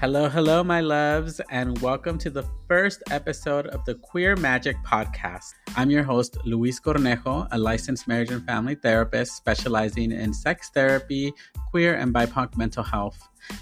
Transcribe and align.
Hello, 0.00 0.28
hello, 0.28 0.62
my 0.62 0.80
loves, 0.80 1.40
and 1.50 1.76
welcome 1.80 2.18
to 2.18 2.30
the 2.30 2.44
first 2.68 3.02
episode 3.10 3.66
of 3.66 3.84
the 3.84 3.96
Queer 3.96 4.36
Magic 4.36 4.76
Podcast. 4.86 5.54
I'm 5.76 5.90
your 5.90 6.04
host, 6.04 6.38
Luis 6.44 6.78
Cornejo, 6.78 7.48
a 7.50 7.58
licensed 7.58 8.06
marriage 8.06 8.30
and 8.30 8.46
family 8.46 8.76
therapist 8.76 9.34
specializing 9.34 10.12
in 10.12 10.32
sex 10.32 10.70
therapy, 10.72 11.32
queer, 11.72 11.96
and 11.96 12.14
BIPOC 12.14 12.56
mental 12.56 12.84
health. 12.84 13.18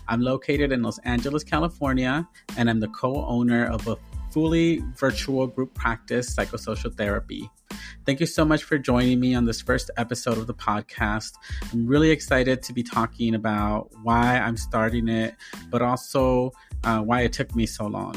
I'm 0.08 0.20
located 0.20 0.72
in 0.72 0.82
Los 0.82 0.98
Angeles, 1.04 1.42
California, 1.42 2.28
and 2.58 2.68
I'm 2.68 2.80
the 2.80 2.88
co 2.88 3.24
owner 3.24 3.64
of 3.64 3.88
a 3.88 3.96
fully 4.30 4.82
virtual 4.94 5.46
group 5.46 5.72
practice 5.72 6.36
psychosocial 6.36 6.94
therapy. 6.94 7.50
Thank 8.06 8.20
you 8.20 8.26
so 8.26 8.44
much 8.44 8.62
for 8.62 8.78
joining 8.78 9.18
me 9.18 9.34
on 9.34 9.46
this 9.46 9.60
first 9.60 9.90
episode 9.96 10.38
of 10.38 10.46
the 10.46 10.54
podcast. 10.54 11.32
I'm 11.72 11.88
really 11.88 12.10
excited 12.10 12.62
to 12.62 12.72
be 12.72 12.84
talking 12.84 13.34
about 13.34 13.90
why 14.04 14.38
I'm 14.38 14.56
starting 14.56 15.08
it, 15.08 15.34
but 15.70 15.82
also 15.82 16.52
uh, 16.84 17.00
why 17.00 17.22
it 17.22 17.32
took 17.32 17.56
me 17.56 17.66
so 17.66 17.88
long. 17.88 18.14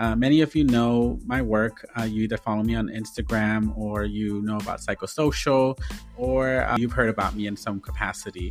Uh, 0.00 0.16
many 0.16 0.40
of 0.40 0.54
you 0.54 0.64
know 0.64 1.20
my 1.26 1.42
work. 1.42 1.84
Uh, 1.98 2.04
you 2.04 2.22
either 2.22 2.38
follow 2.38 2.62
me 2.62 2.74
on 2.74 2.88
Instagram 2.88 3.76
or 3.76 4.04
you 4.04 4.40
know 4.40 4.56
about 4.56 4.80
psychosocial 4.80 5.78
or 6.16 6.62
uh, 6.62 6.76
you've 6.78 6.92
heard 6.92 7.10
about 7.10 7.36
me 7.36 7.46
in 7.46 7.54
some 7.54 7.78
capacity. 7.78 8.50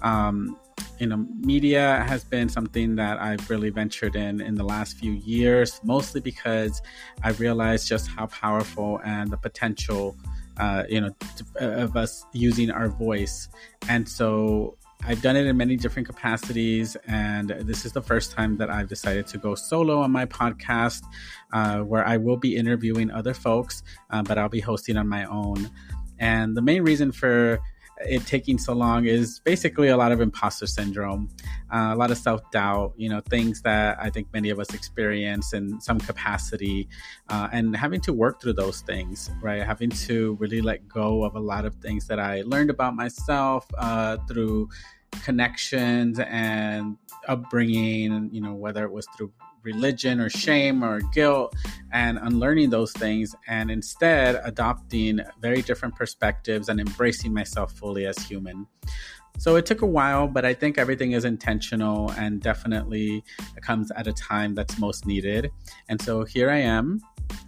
Um, 0.00 0.58
you 0.98 1.06
know, 1.06 1.26
media 1.40 2.02
has 2.08 2.24
been 2.24 2.48
something 2.48 2.96
that 2.96 3.20
I've 3.20 3.50
really 3.50 3.68
ventured 3.68 4.16
in 4.16 4.40
in 4.40 4.54
the 4.54 4.64
last 4.64 4.96
few 4.96 5.12
years, 5.12 5.80
mostly 5.84 6.22
because 6.22 6.80
I 7.22 7.32
realized 7.32 7.86
just 7.86 8.08
how 8.08 8.26
powerful 8.26 8.98
and 9.04 9.30
the 9.30 9.36
potential, 9.36 10.16
uh, 10.56 10.84
you 10.88 11.02
know, 11.02 11.14
to, 11.36 11.82
of 11.82 11.96
us 11.96 12.24
using 12.32 12.70
our 12.70 12.88
voice. 12.88 13.48
And 13.90 14.08
so 14.08 14.78
I've 15.08 15.22
done 15.22 15.36
it 15.36 15.46
in 15.46 15.56
many 15.56 15.76
different 15.76 16.08
capacities, 16.08 16.96
and 17.06 17.50
this 17.50 17.84
is 17.84 17.92
the 17.92 18.02
first 18.02 18.32
time 18.32 18.56
that 18.56 18.70
I've 18.70 18.88
decided 18.88 19.28
to 19.28 19.38
go 19.38 19.54
solo 19.54 20.00
on 20.00 20.10
my 20.10 20.26
podcast, 20.26 21.04
uh, 21.52 21.78
where 21.78 22.04
I 22.04 22.16
will 22.16 22.36
be 22.36 22.56
interviewing 22.56 23.12
other 23.12 23.32
folks, 23.32 23.84
uh, 24.10 24.24
but 24.24 24.36
I'll 24.36 24.48
be 24.48 24.58
hosting 24.58 24.96
on 24.96 25.06
my 25.06 25.24
own. 25.26 25.70
And 26.18 26.56
the 26.56 26.62
main 26.62 26.82
reason 26.82 27.12
for 27.12 27.60
it 27.98 28.26
taking 28.26 28.58
so 28.58 28.72
long 28.72 29.06
is 29.06 29.40
basically 29.40 29.88
a 29.88 29.96
lot 29.96 30.12
of 30.12 30.20
imposter 30.20 30.66
syndrome, 30.66 31.28
uh, 31.72 31.90
a 31.92 31.96
lot 31.96 32.10
of 32.10 32.18
self 32.18 32.40
doubt, 32.50 32.92
you 32.96 33.08
know, 33.08 33.20
things 33.20 33.62
that 33.62 33.98
I 34.00 34.10
think 34.10 34.32
many 34.32 34.50
of 34.50 34.58
us 34.58 34.74
experience 34.74 35.52
in 35.52 35.80
some 35.80 35.98
capacity, 35.98 36.88
uh, 37.28 37.48
and 37.52 37.76
having 37.76 38.00
to 38.02 38.12
work 38.12 38.40
through 38.40 38.54
those 38.54 38.80
things, 38.82 39.30
right? 39.42 39.62
Having 39.62 39.90
to 39.90 40.36
really 40.40 40.60
let 40.60 40.86
go 40.88 41.24
of 41.24 41.36
a 41.36 41.40
lot 41.40 41.64
of 41.64 41.74
things 41.76 42.06
that 42.08 42.20
I 42.20 42.42
learned 42.42 42.70
about 42.70 42.94
myself 42.94 43.66
uh, 43.78 44.18
through 44.28 44.68
connections 45.22 46.18
and 46.18 46.96
upbringing, 47.28 48.30
you 48.32 48.40
know, 48.40 48.54
whether 48.54 48.84
it 48.84 48.92
was 48.92 49.06
through 49.16 49.32
religion 49.66 50.20
or 50.20 50.30
shame 50.30 50.82
or 50.82 51.00
guilt 51.12 51.54
and 51.92 52.18
unlearning 52.22 52.70
those 52.70 52.92
things 52.92 53.34
and 53.46 53.70
instead 53.70 54.40
adopting 54.44 55.20
very 55.42 55.60
different 55.60 55.94
perspectives 55.94 56.70
and 56.70 56.80
embracing 56.80 57.34
myself 57.34 57.72
fully 57.72 58.06
as 58.06 58.16
human. 58.18 58.66
So 59.38 59.56
it 59.56 59.66
took 59.66 59.82
a 59.82 59.86
while, 59.86 60.28
but 60.28 60.46
I 60.46 60.54
think 60.54 60.78
everything 60.78 61.12
is 61.12 61.26
intentional 61.26 62.10
and 62.12 62.40
definitely 62.40 63.22
comes 63.60 63.90
at 63.90 64.06
a 64.06 64.12
time 64.12 64.54
that's 64.54 64.78
most 64.78 65.04
needed. 65.04 65.50
And 65.90 66.00
so 66.00 66.24
here 66.24 66.48
I 66.50 66.58
am 66.58 67.02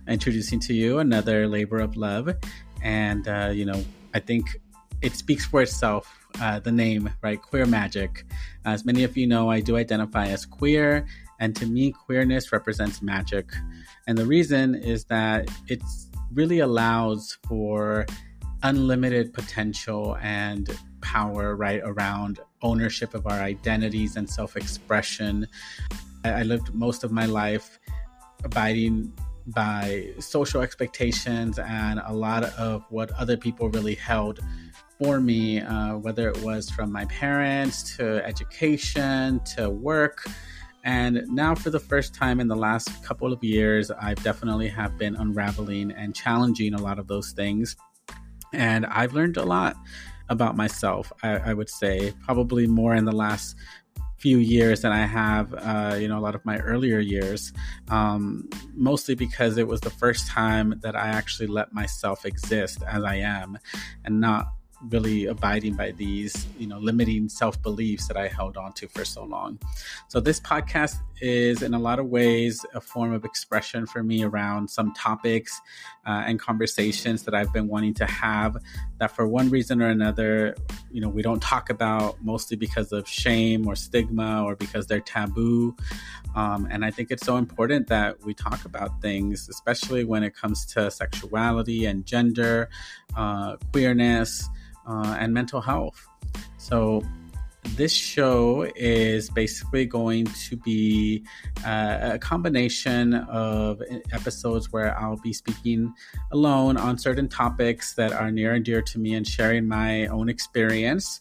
introducing 0.06 0.60
to 0.60 0.74
you 0.74 0.98
another 0.98 1.48
labor 1.48 1.78
of 1.78 1.96
love. 1.96 2.34
And, 2.82 3.26
uh, 3.26 3.52
you 3.54 3.64
know, 3.64 3.82
I 4.12 4.20
think 4.20 4.60
it 5.00 5.14
speaks 5.14 5.46
for 5.46 5.62
itself. 5.62 6.14
Uh, 6.40 6.60
the 6.60 6.70
name, 6.70 7.10
right? 7.22 7.40
Queer 7.40 7.66
Magic. 7.66 8.24
As 8.64 8.84
many 8.84 9.02
of 9.02 9.16
you 9.16 9.26
know, 9.26 9.50
I 9.50 9.60
do 9.60 9.76
identify 9.76 10.26
as 10.26 10.44
queer, 10.44 11.06
and 11.38 11.54
to 11.56 11.66
me, 11.66 11.92
queerness 11.92 12.52
represents 12.52 13.02
magic. 13.02 13.52
And 14.06 14.18
the 14.18 14.26
reason 14.26 14.74
is 14.74 15.04
that 15.04 15.48
it 15.68 15.82
really 16.32 16.58
allows 16.58 17.38
for 17.46 18.06
unlimited 18.62 19.32
potential 19.32 20.16
and 20.20 20.68
power, 21.00 21.54
right, 21.54 21.80
around 21.84 22.40
ownership 22.62 23.14
of 23.14 23.26
our 23.26 23.40
identities 23.40 24.16
and 24.16 24.28
self 24.28 24.56
expression. 24.56 25.46
I 26.24 26.42
lived 26.42 26.74
most 26.74 27.04
of 27.04 27.12
my 27.12 27.26
life 27.26 27.78
abiding 28.44 29.12
by 29.46 30.08
social 30.18 30.60
expectations 30.60 31.58
and 31.58 32.00
a 32.04 32.12
lot 32.12 32.44
of 32.44 32.84
what 32.90 33.10
other 33.12 33.36
people 33.36 33.70
really 33.70 33.94
held 33.94 34.40
for 34.98 35.20
me, 35.20 35.60
uh, 35.60 35.96
whether 35.96 36.28
it 36.28 36.42
was 36.42 36.68
from 36.68 36.92
my 36.92 37.04
parents 37.06 37.96
to 37.96 38.22
education 38.26 39.40
to 39.56 39.70
work 39.70 40.24
and 40.84 41.26
now, 41.28 41.54
for 41.54 41.70
the 41.70 41.80
first 41.80 42.14
time 42.14 42.40
in 42.40 42.48
the 42.48 42.56
last 42.56 43.04
couple 43.04 43.32
of 43.32 43.42
years, 43.42 43.90
I've 43.90 44.22
definitely 44.22 44.68
have 44.68 44.96
been 44.96 45.16
unraveling 45.16 45.90
and 45.90 46.14
challenging 46.14 46.74
a 46.74 46.80
lot 46.80 46.98
of 46.98 47.08
those 47.08 47.32
things. 47.32 47.76
And 48.52 48.86
I've 48.86 49.12
learned 49.12 49.36
a 49.36 49.44
lot 49.44 49.76
about 50.28 50.56
myself, 50.56 51.12
I, 51.22 51.36
I 51.38 51.54
would 51.54 51.68
say, 51.68 52.12
probably 52.24 52.66
more 52.66 52.94
in 52.94 53.04
the 53.04 53.12
last 53.12 53.56
few 54.18 54.38
years 54.38 54.82
than 54.82 54.92
I 54.92 55.06
have, 55.06 55.54
uh, 55.54 55.96
you 55.98 56.08
know, 56.08 56.18
a 56.18 56.20
lot 56.20 56.34
of 56.34 56.44
my 56.44 56.58
earlier 56.58 56.98
years, 56.98 57.52
um, 57.88 58.48
mostly 58.74 59.14
because 59.14 59.58
it 59.58 59.66
was 59.66 59.80
the 59.80 59.90
first 59.90 60.26
time 60.26 60.74
that 60.82 60.96
I 60.96 61.08
actually 61.08 61.46
let 61.46 61.72
myself 61.72 62.26
exist 62.26 62.82
as 62.82 63.04
I 63.04 63.16
am 63.16 63.58
and 64.04 64.20
not 64.20 64.48
really 64.90 65.26
abiding 65.26 65.74
by 65.74 65.90
these, 65.92 66.46
you 66.58 66.66
know, 66.66 66.78
limiting 66.78 67.28
self 67.28 67.60
beliefs 67.62 68.06
that 68.08 68.16
I 68.16 68.28
held 68.28 68.56
on 68.56 68.72
to 68.74 68.88
for 68.88 69.04
so 69.04 69.24
long. 69.24 69.58
So 70.08 70.20
this 70.20 70.38
podcast 70.38 70.96
is, 71.20 71.62
in 71.62 71.74
a 71.74 71.78
lot 71.78 71.98
of 71.98 72.06
ways, 72.06 72.64
a 72.74 72.80
form 72.80 73.12
of 73.12 73.24
expression 73.24 73.86
for 73.86 74.02
me 74.02 74.22
around 74.22 74.70
some 74.70 74.92
topics 74.94 75.60
uh, 76.06 76.22
and 76.26 76.38
conversations 76.38 77.24
that 77.24 77.34
I've 77.34 77.52
been 77.52 77.68
wanting 77.68 77.94
to 77.94 78.06
have. 78.06 78.56
That 78.98 79.10
for 79.10 79.26
one 79.26 79.50
reason 79.50 79.82
or 79.82 79.88
another, 79.88 80.56
you 80.90 81.00
know, 81.00 81.08
we 81.08 81.22
don't 81.22 81.42
talk 81.42 81.70
about 81.70 82.22
mostly 82.22 82.56
because 82.56 82.92
of 82.92 83.08
shame 83.08 83.66
or 83.66 83.74
stigma 83.74 84.44
or 84.44 84.54
because 84.56 84.86
they're 84.86 85.00
taboo. 85.00 85.76
Um, 86.34 86.68
and 86.70 86.84
I 86.84 86.90
think 86.90 87.10
it's 87.10 87.24
so 87.24 87.36
important 87.36 87.88
that 87.88 88.24
we 88.24 88.34
talk 88.34 88.64
about 88.64 89.02
things, 89.02 89.48
especially 89.48 90.04
when 90.04 90.22
it 90.22 90.36
comes 90.36 90.66
to 90.66 90.90
sexuality 90.90 91.84
and 91.86 92.06
gender, 92.06 92.68
uh, 93.16 93.56
queerness 93.72 94.48
uh, 94.88 95.16
and 95.18 95.32
mental 95.32 95.60
health. 95.60 96.06
So, 96.56 97.02
this 97.76 97.92
show 97.92 98.70
is 98.76 99.28
basically 99.30 99.84
going 99.84 100.24
to 100.24 100.56
be 100.56 101.24
uh, 101.66 102.12
a 102.14 102.18
combination 102.18 103.14
of 103.14 103.82
episodes 104.12 104.72
where 104.72 104.98
I'll 104.98 105.18
be 105.18 105.32
speaking 105.32 105.92
alone 106.32 106.76
on 106.76 106.98
certain 106.98 107.28
topics 107.28 107.94
that 107.94 108.12
are 108.12 108.30
near 108.30 108.54
and 108.54 108.64
dear 108.64 108.80
to 108.82 108.98
me 108.98 109.14
and 109.14 109.26
sharing 109.26 109.66
my 109.66 110.06
own 110.06 110.28
experience 110.28 111.20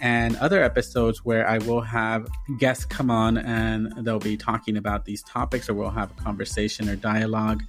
and 0.00 0.36
other 0.36 0.62
episodes 0.62 1.24
where 1.24 1.48
I 1.48 1.58
will 1.58 1.80
have 1.80 2.28
guests 2.58 2.84
come 2.84 3.10
on 3.10 3.36
and 3.38 3.92
they'll 4.04 4.18
be 4.18 4.36
talking 4.36 4.76
about 4.76 5.04
these 5.04 5.22
topics, 5.22 5.68
or 5.68 5.74
we'll 5.74 5.90
have 5.90 6.10
a 6.10 6.22
conversation 6.22 6.88
or 6.88 6.96
dialogue, 6.96 7.64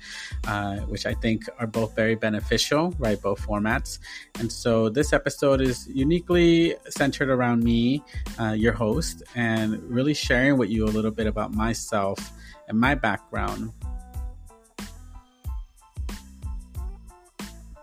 uh, 0.47 0.77
which 0.81 1.05
I 1.05 1.13
think 1.15 1.45
are 1.59 1.67
both 1.67 1.95
very 1.95 2.15
beneficial, 2.15 2.93
right? 2.99 3.19
Both 3.19 3.45
formats. 3.45 3.99
And 4.39 4.51
so 4.51 4.89
this 4.89 5.13
episode 5.13 5.61
is 5.61 5.87
uniquely 5.87 6.75
centered 6.89 7.29
around 7.29 7.63
me, 7.63 8.03
uh, 8.39 8.51
your 8.51 8.73
host, 8.73 9.23
and 9.35 9.81
really 9.83 10.13
sharing 10.13 10.57
with 10.57 10.69
you 10.69 10.85
a 10.85 10.91
little 10.91 11.11
bit 11.11 11.27
about 11.27 11.53
myself 11.53 12.31
and 12.67 12.79
my 12.79 12.95
background. 12.95 13.73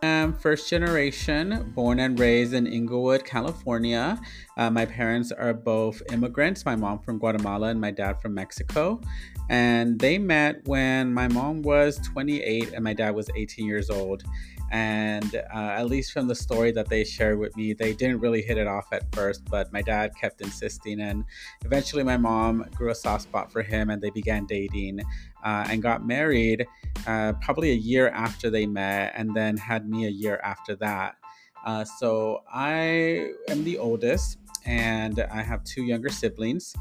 Am 0.02 0.32
first 0.32 0.68
generation, 0.68 1.72
born 1.74 2.00
and 2.00 2.18
raised 2.18 2.54
in 2.54 2.66
Inglewood, 2.66 3.24
California. 3.24 4.20
Uh, 4.56 4.70
my 4.70 4.86
parents 4.86 5.32
are 5.32 5.54
both 5.54 6.02
immigrants, 6.12 6.64
my 6.64 6.76
mom 6.76 6.98
from 7.00 7.18
Guatemala 7.18 7.68
and 7.68 7.80
my 7.80 7.90
dad 7.90 8.20
from 8.20 8.34
Mexico. 8.34 9.00
And 9.48 9.98
they 9.98 10.18
met 10.18 10.66
when 10.66 11.12
my 11.12 11.28
mom 11.28 11.62
was 11.62 11.98
28 11.98 12.72
and 12.72 12.82
my 12.82 12.92
dad 12.92 13.14
was 13.14 13.30
18 13.36 13.66
years 13.66 13.90
old. 13.90 14.24
And 14.72 15.34
uh, 15.34 15.74
at 15.78 15.86
least 15.86 16.12
from 16.12 16.26
the 16.26 16.34
story 16.34 16.72
that 16.72 16.88
they 16.88 17.04
shared 17.04 17.38
with 17.38 17.56
me, 17.56 17.72
they 17.72 17.92
didn't 17.92 18.20
really 18.20 18.42
hit 18.42 18.58
it 18.58 18.66
off 18.66 18.92
at 18.92 19.02
first, 19.14 19.44
but 19.44 19.72
my 19.72 19.82
dad 19.82 20.12
kept 20.20 20.40
insisting. 20.40 21.00
And 21.00 21.24
eventually, 21.64 22.02
my 22.02 22.16
mom 22.16 22.66
grew 22.74 22.90
a 22.90 22.94
soft 22.94 23.24
spot 23.24 23.52
for 23.52 23.62
him 23.62 23.90
and 23.90 24.02
they 24.02 24.10
began 24.10 24.44
dating 24.46 25.00
uh, 25.44 25.66
and 25.68 25.82
got 25.82 26.04
married 26.06 26.66
uh, 27.06 27.34
probably 27.34 27.70
a 27.70 27.76
year 27.76 28.08
after 28.08 28.50
they 28.50 28.66
met, 28.66 29.12
and 29.14 29.34
then 29.34 29.56
had 29.56 29.88
me 29.88 30.06
a 30.06 30.10
year 30.10 30.40
after 30.42 30.74
that. 30.76 31.16
Uh, 31.64 31.84
so 31.84 32.42
I 32.52 33.30
am 33.48 33.64
the 33.64 33.78
oldest, 33.78 34.38
and 34.64 35.20
I 35.30 35.42
have 35.42 35.62
two 35.64 35.82
younger 35.82 36.08
siblings. 36.08 36.74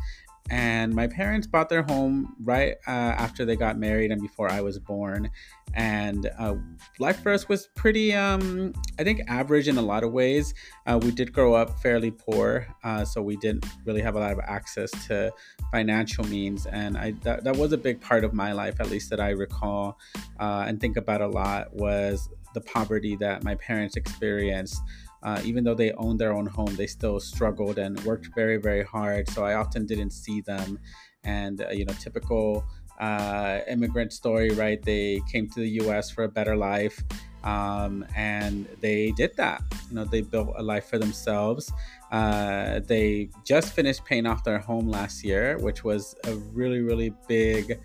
And 0.50 0.94
my 0.94 1.08
parents 1.08 1.48
bought 1.48 1.70
their 1.70 1.82
home 1.84 2.36
right 2.42 2.76
uh, 2.88 2.92
after 2.92 3.46
they 3.46 3.56
got 3.56 3.78
married 3.78 4.12
and 4.12 4.22
before 4.22 4.50
I 4.50 4.62
was 4.62 4.78
born. 4.78 5.32
And 5.74 6.30
uh, 6.38 6.56
life 7.00 7.22
for 7.22 7.34
us 7.34 7.50
was 7.50 7.68
pretty, 7.76 8.14
um, 8.14 8.74
I 9.00 9.04
think, 9.04 9.22
average 9.28 9.68
in 9.68 9.78
a 9.78 9.82
lot 9.82 10.04
of 10.04 10.12
ways. 10.12 10.54
Uh, 10.86 11.00
we 11.02 11.12
did 11.12 11.34
grow 11.34 11.56
up 11.56 11.80
fairly 11.82 12.12
poor, 12.12 12.68
uh, 12.84 13.04
so 13.06 13.22
we 13.22 13.38
didn't 13.38 13.66
really 13.86 14.02
have 14.02 14.16
a 14.16 14.20
lot 14.20 14.32
of 14.32 14.40
access 14.40 14.92
to 15.08 15.34
financial 15.72 16.24
means. 16.26 16.66
And 16.68 16.96
I, 16.96 17.12
that, 17.24 17.44
that 17.44 17.58
was 17.58 17.74
a 17.74 17.78
big 17.78 18.00
part 18.00 18.24
of 18.24 18.34
my 18.34 18.52
life, 18.52 18.80
at 18.80 18.90
least 18.90 19.10
that 19.10 19.20
I 19.20 19.32
recall 19.32 19.98
uh, 20.40 20.66
and 20.68 20.80
think 20.80 20.96
about 20.96 21.22
a 21.22 21.28
lot, 21.28 21.74
was 21.76 22.30
the 22.54 22.62
poverty 22.62 23.16
that 23.18 23.44
my 23.44 23.56
parents 23.56 23.98
experienced 23.98 24.82
uh, 25.26 25.42
even 25.44 25.64
though 25.64 25.74
they 25.74 25.92
owned 25.94 26.20
their 26.20 26.34
own 26.34 26.46
home, 26.46 26.76
they 26.76 26.86
still 26.86 27.20
struggled 27.20 27.80
and 27.80 28.00
worked 28.04 28.30
very, 28.36 28.58
very 28.58 28.84
hard. 28.84 29.28
So 29.30 29.44
I 29.44 29.56
often 29.56 29.88
didn't 29.88 30.12
see 30.12 30.42
them. 30.42 30.78
And, 31.24 31.62
uh, 31.62 31.70
you 31.72 31.84
know, 31.84 31.94
typical 32.00 32.64
uh, 33.00 33.62
immigrant 33.68 34.14
story, 34.14 34.52
right? 34.52 34.80
They 34.80 35.24
came 35.32 35.50
to 35.50 35.62
the 35.62 35.70
US 35.82 36.12
for 36.12 36.26
a 36.26 36.30
better 36.30 36.56
life. 36.56 37.04
Um, 37.44 38.06
and 38.16 38.68
they 38.82 39.12
did 39.18 39.36
that. 39.38 39.64
You 39.90 39.96
know, 39.96 40.06
they 40.06 40.22
built 40.22 40.54
a 40.58 40.64
life 40.64 40.86
for 40.86 41.00
themselves. 41.00 41.74
Uh, 42.12 42.82
they 42.82 43.30
just 43.44 43.74
finished 43.74 44.06
paying 44.06 44.28
off 44.28 44.44
their 44.44 44.60
home 44.60 44.88
last 44.88 45.24
year, 45.24 45.58
which 45.58 45.84
was 45.84 46.16
a 46.26 46.36
really, 46.54 46.82
really 46.82 47.12
big 47.28 47.80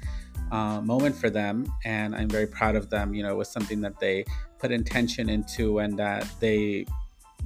uh, 0.53 0.83
moment 0.83 1.17
for 1.17 1.31
them. 1.31 1.73
And 1.87 2.15
I'm 2.15 2.29
very 2.29 2.47
proud 2.47 2.77
of 2.77 2.91
them. 2.91 3.15
You 3.15 3.23
know, 3.23 3.31
it 3.31 3.37
was 3.37 3.49
something 3.49 3.81
that 3.81 3.99
they 3.99 4.27
put 4.59 4.71
intention 4.73 5.31
into 5.31 5.79
and 5.79 5.99
that 5.99 6.29
they 6.39 6.85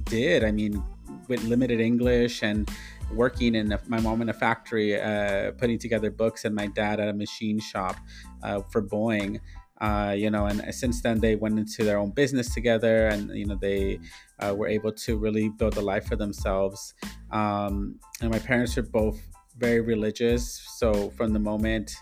did. 0.05 0.43
I 0.43 0.51
mean, 0.51 0.83
with 1.27 1.43
limited 1.43 1.79
English 1.79 2.43
and 2.43 2.69
working 3.11 3.55
in 3.55 3.71
a, 3.71 3.79
my 3.87 3.99
mom 3.99 4.21
in 4.21 4.29
a 4.29 4.33
factory, 4.33 4.99
uh, 4.99 5.51
putting 5.51 5.79
together 5.79 6.11
books, 6.11 6.45
and 6.45 6.55
my 6.55 6.67
dad 6.67 6.99
at 6.99 7.07
a 7.07 7.13
machine 7.13 7.59
shop 7.59 7.97
uh, 8.43 8.61
for 8.71 8.81
Boeing. 8.81 9.39
Uh, 9.81 10.15
you 10.17 10.29
know, 10.29 10.45
and 10.45 10.73
since 10.73 11.01
then 11.01 11.19
they 11.19 11.35
went 11.35 11.59
into 11.59 11.83
their 11.83 11.97
own 11.97 12.09
business 12.11 12.53
together, 12.53 13.07
and 13.07 13.29
you 13.37 13.45
know 13.45 13.57
they 13.59 13.99
uh, 14.39 14.53
were 14.55 14.67
able 14.67 14.91
to 14.91 15.17
really 15.17 15.49
build 15.49 15.75
a 15.77 15.81
life 15.81 16.07
for 16.07 16.15
themselves. 16.15 16.93
Um, 17.31 17.99
and 18.21 18.31
my 18.31 18.39
parents 18.39 18.77
are 18.77 18.83
both 18.83 19.19
very 19.57 19.81
religious, 19.81 20.61
so 20.77 21.09
from 21.11 21.33
the 21.33 21.39
moment 21.39 21.93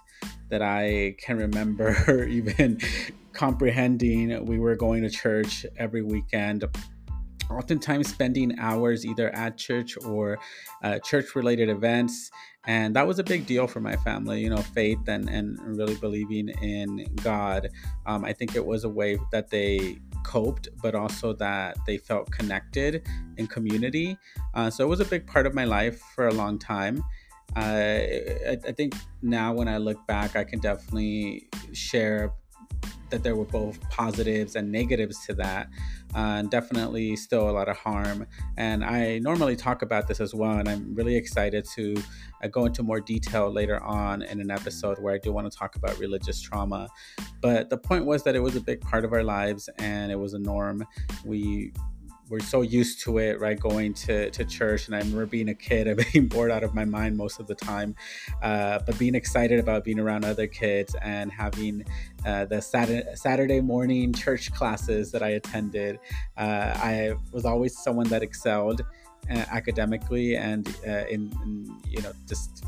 that 0.50 0.62
I 0.62 1.16
can 1.18 1.38
remember, 1.38 2.26
even 2.30 2.80
comprehending, 3.34 4.46
we 4.46 4.60
were 4.60 4.76
going 4.76 5.02
to 5.02 5.10
church 5.10 5.66
every 5.76 6.04
weekend 6.04 6.66
oftentimes 7.50 8.10
spending 8.10 8.58
hours 8.60 9.06
either 9.06 9.30
at 9.36 9.58
church 9.58 9.98
or 10.06 10.38
uh, 10.84 11.00
church 11.00 11.36
related 11.36 11.70
events 11.70 12.32
and 12.66 12.96
that 12.96 13.06
was 13.06 13.20
a 13.20 13.24
big 13.24 13.46
deal 13.46 13.68
for 13.68 13.80
my 13.80 13.96
family 13.98 14.42
you 14.42 14.50
know 14.50 14.58
faith 14.58 15.08
and, 15.08 15.30
and 15.30 15.60
really 15.78 15.96
believing 15.96 16.50
in 16.62 17.06
god. 17.24 17.70
Um, 18.06 18.24
i 18.26 18.34
think 18.34 18.56
it 18.56 18.66
was 18.66 18.84
a 18.84 18.90
way 18.90 19.18
that 19.32 19.50
they 19.50 20.00
coped 20.24 20.70
but 20.82 20.96
also 20.96 21.34
that 21.34 21.78
they 21.86 21.98
felt 21.98 22.32
connected 22.32 23.06
in 23.38 23.48
community. 23.48 24.18
Uh, 24.54 24.70
so 24.70 24.84
it 24.86 24.88
was 24.88 25.00
a 25.00 25.06
big 25.06 25.28
part 25.28 25.46
of 25.46 25.54
my 25.54 25.66
life 25.66 26.02
for 26.16 26.28
a 26.28 26.34
long 26.34 26.58
time. 26.58 27.04
Uh, 27.56 27.60
I, 27.60 28.58
I 28.68 28.72
think 28.72 28.96
now 29.22 29.54
when 29.54 29.68
i 29.68 29.78
look 29.78 30.08
back 30.08 30.36
i 30.36 30.44
can 30.44 30.60
definitely 30.60 31.48
share 31.72 32.34
that 33.10 33.24
there 33.24 33.36
were 33.36 33.46
both 33.46 33.80
positives 33.90 34.56
and 34.56 34.72
negatives 34.72 35.26
to 35.26 35.34
that. 35.36 35.70
Uh, 36.16 36.38
and 36.38 36.52
definitely 36.52 37.16
still 37.16 37.50
a 37.50 37.52
lot 37.52 37.68
of 37.68 37.76
harm. 37.76 38.28
And 38.58 38.86
I 38.86 39.18
normally 39.20 39.56
talk 39.56 39.82
about 39.82 40.08
this 40.08 40.20
as 40.20 40.36
well. 40.36 40.60
And 40.60 40.70
I'm 40.70 40.94
really 40.94 41.16
excited 41.16 41.66
to 41.76 41.96
uh, 42.44 42.48
go 42.50 42.66
into 42.66 42.84
more 42.84 43.00
detail 43.00 43.52
later 43.52 43.82
on 43.82 44.22
in 44.22 44.40
an 44.40 44.52
episode 44.52 45.00
where 45.00 45.16
I 45.16 45.18
do 45.18 45.34
want 45.34 45.52
to 45.52 45.58
talk 45.58 45.76
about 45.76 45.98
religious 45.98 46.40
trauma. 46.40 46.88
But 47.42 47.72
the 47.72 47.78
point 47.78 48.06
was 48.06 48.24
that 48.24 48.36
it 48.36 48.42
was 48.42 48.56
a 48.56 48.62
big 48.62 48.82
part 48.82 49.06
of 49.06 49.14
our 49.14 49.24
lives 49.24 49.70
and 49.80 50.12
it 50.12 50.20
was 50.20 50.36
a 50.36 50.40
norm. 50.40 50.86
We 51.26 51.74
we're 52.34 52.40
so 52.40 52.64
used 52.64 53.00
to 53.00 53.20
it, 53.20 53.40
right? 53.40 53.60
Going 53.60 53.94
to, 53.94 54.32
to 54.32 54.44
church. 54.44 54.88
And 54.88 54.96
I 54.96 55.00
remember 55.00 55.28
being 55.28 55.50
a 55.50 55.54
kid 55.54 55.88
and 55.88 56.04
being 56.12 56.28
bored 56.28 56.50
out 56.50 56.64
of 56.64 56.74
my 56.74 56.84
mind 56.84 57.16
most 57.16 57.40
of 57.40 57.46
the 57.46 57.54
time, 57.54 57.96
uh, 58.42 58.80
but 58.86 58.98
being 58.98 59.14
excited 59.14 59.60
about 59.60 59.84
being 59.84 60.00
around 60.00 60.26
other 60.26 60.48
kids 60.48 60.96
and 61.04 61.32
having 61.32 61.86
uh, 62.26 62.46
the 62.46 62.60
Saturday, 62.60 63.04
Saturday 63.14 63.62
morning 63.62 64.14
church 64.14 64.52
classes 64.52 65.12
that 65.12 65.22
I 65.22 65.30
attended. 65.30 66.00
Uh, 66.36 66.74
I 66.76 67.14
was 67.32 67.46
always 67.46 67.78
someone 67.78 68.08
that 68.08 68.24
excelled 68.24 68.82
uh, 69.30 69.46
academically 69.52 70.36
and 70.36 70.68
uh, 70.88 71.06
in, 71.06 71.32
in, 71.44 71.78
you 71.88 72.02
know, 72.02 72.14
just 72.28 72.66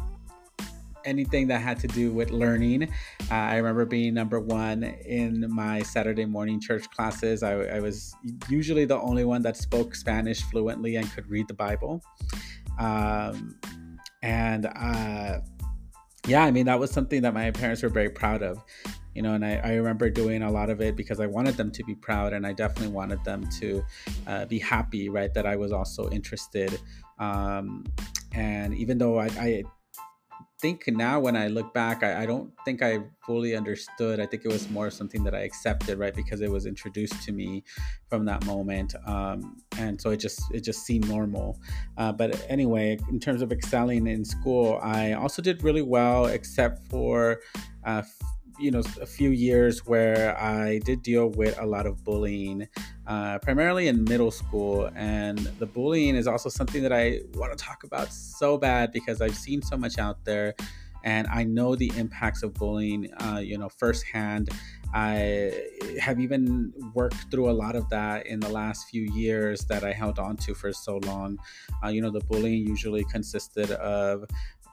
anything 1.05 1.47
that 1.47 1.61
had 1.61 1.79
to 1.79 1.87
do 1.87 2.11
with 2.11 2.31
learning. 2.31 2.83
Uh, 3.31 3.33
I 3.33 3.57
remember 3.57 3.85
being 3.85 4.13
number 4.13 4.39
one 4.39 4.83
in 4.83 5.45
my 5.53 5.81
Saturday 5.83 6.25
morning 6.25 6.59
church 6.59 6.89
classes. 6.89 7.43
I, 7.43 7.53
I, 7.53 7.79
was 7.79 8.15
usually 8.49 8.85
the 8.85 8.99
only 8.99 9.25
one 9.25 9.41
that 9.43 9.57
spoke 9.57 9.95
Spanish 9.95 10.41
fluently 10.43 10.95
and 10.97 11.09
could 11.11 11.29
read 11.29 11.47
the 11.47 11.53
Bible. 11.53 12.01
Um, 12.79 13.57
and 14.23 14.65
uh, 14.65 15.39
yeah, 16.27 16.43
I 16.43 16.51
mean, 16.51 16.65
that 16.65 16.79
was 16.79 16.91
something 16.91 17.21
that 17.21 17.33
my 17.33 17.51
parents 17.51 17.83
were 17.83 17.89
very 17.89 18.09
proud 18.09 18.41
of. 18.41 18.63
You 19.13 19.21
know, 19.21 19.33
and 19.33 19.45
I, 19.45 19.61
I 19.63 19.73
remember 19.75 20.09
doing 20.09 20.41
a 20.41 20.51
lot 20.51 20.69
of 20.69 20.81
it 20.81 20.97
because 20.97 21.21
I 21.21 21.25
wanted 21.25 21.55
them 21.55 21.71
to 21.71 21.83
be 21.85 21.95
proud, 21.95 22.33
and 22.33 22.45
I 22.45 22.51
definitely 22.51 22.93
wanted 22.93 23.23
them 23.23 23.47
to 23.61 23.83
uh, 24.27 24.45
be 24.45 24.59
happy, 24.59 25.07
right? 25.07 25.33
That 25.33 25.45
I 25.45 25.55
was 25.55 25.71
also 25.71 26.09
interested. 26.09 26.81
Um, 27.17 27.85
and 28.33 28.73
even 28.73 28.97
though 28.97 29.19
I, 29.19 29.27
I 29.39 29.63
think 30.59 30.83
now 30.87 31.19
when 31.19 31.35
I 31.35 31.47
look 31.47 31.73
back, 31.73 32.03
I, 32.03 32.23
I, 32.23 32.25
don't 32.25 32.51
think 32.63 32.81
I 32.81 32.99
fully 33.25 33.55
understood. 33.55 34.19
I 34.19 34.25
think 34.25 34.45
it 34.45 34.51
was 34.51 34.69
more 34.69 34.89
something 34.89 35.23
that 35.23 35.35
I 35.35 35.39
accepted, 35.39 35.97
right, 35.99 36.13
because 36.13 36.41
it 36.41 36.49
was 36.49 36.65
introduced 36.65 37.23
to 37.23 37.31
me 37.31 37.63
from 38.09 38.25
that 38.25 38.45
moment, 38.45 38.95
um, 39.05 39.57
and 39.77 39.99
so 39.99 40.11
it 40.11 40.17
just 40.17 40.41
it 40.53 40.61
just 40.61 40.85
seemed 40.85 41.07
normal. 41.07 41.59
Uh, 41.97 42.11
but 42.11 42.45
anyway, 42.49 42.97
in 43.09 43.19
terms 43.19 43.41
of 43.41 43.51
excelling 43.51 44.07
in 44.07 44.23
school, 44.23 44.79
I 44.81 45.13
also 45.13 45.41
did 45.41 45.63
really 45.63 45.81
well, 45.81 46.27
except 46.27 46.87
for 46.89 47.41
uh, 47.85 48.03
you 48.59 48.71
know 48.71 48.81
a 49.01 49.05
few 49.05 49.29
years 49.29 49.85
where 49.85 50.37
I 50.39 50.79
did 50.79 51.01
deal 51.01 51.27
with 51.29 51.57
a 51.59 51.65
lot 51.65 51.85
of 51.85 52.03
bullying, 52.03 52.67
uh, 53.07 53.39
primarily 53.39 53.87
in 53.87 54.03
middle 54.03 54.31
school, 54.31 54.89
and 54.95 55.39
the 55.59 55.65
bullying 55.65 56.15
is 56.15 56.27
also 56.27 56.49
something 56.49 56.83
that 56.83 56.93
I 56.93 57.21
want 57.33 57.57
to 57.57 57.63
talk 57.63 57.83
about 57.83 58.11
so 58.13 58.57
bad 58.57 58.91
because 58.91 59.21
I've 59.21 59.35
seen 59.35 59.61
so 59.61 59.77
much 59.77 59.97
out 59.97 60.23
there, 60.25 60.55
and 61.03 61.27
I 61.27 61.43
know 61.43 61.75
the 61.75 61.91
impacts 61.95 62.43
of 62.43 62.53
bullying, 62.53 63.13
uh, 63.21 63.39
you 63.43 63.57
know, 63.57 63.69
firsthand. 63.69 64.49
I 64.93 65.53
have 65.99 66.21
even 66.21 66.73
worked 66.93 67.29
through 67.29 67.49
a 67.49 67.53
lot 67.53 67.75
of 67.75 67.89
that 67.89 68.27
in 68.27 68.39
the 68.39 68.47
last 68.47 68.87
few 68.87 69.03
years 69.13 69.65
that 69.65 69.83
I 69.83 69.91
held 69.91 70.19
on 70.19 70.37
to 70.37 70.55
for 70.55 70.71
so 70.71 70.97
long. 70.97 71.37
Uh, 71.83 71.89
you 71.89 72.01
know, 72.01 72.09
the 72.09 72.21
bullying 72.21 72.65
usually 72.65 73.03
consisted 73.05 73.71
of 73.71 74.25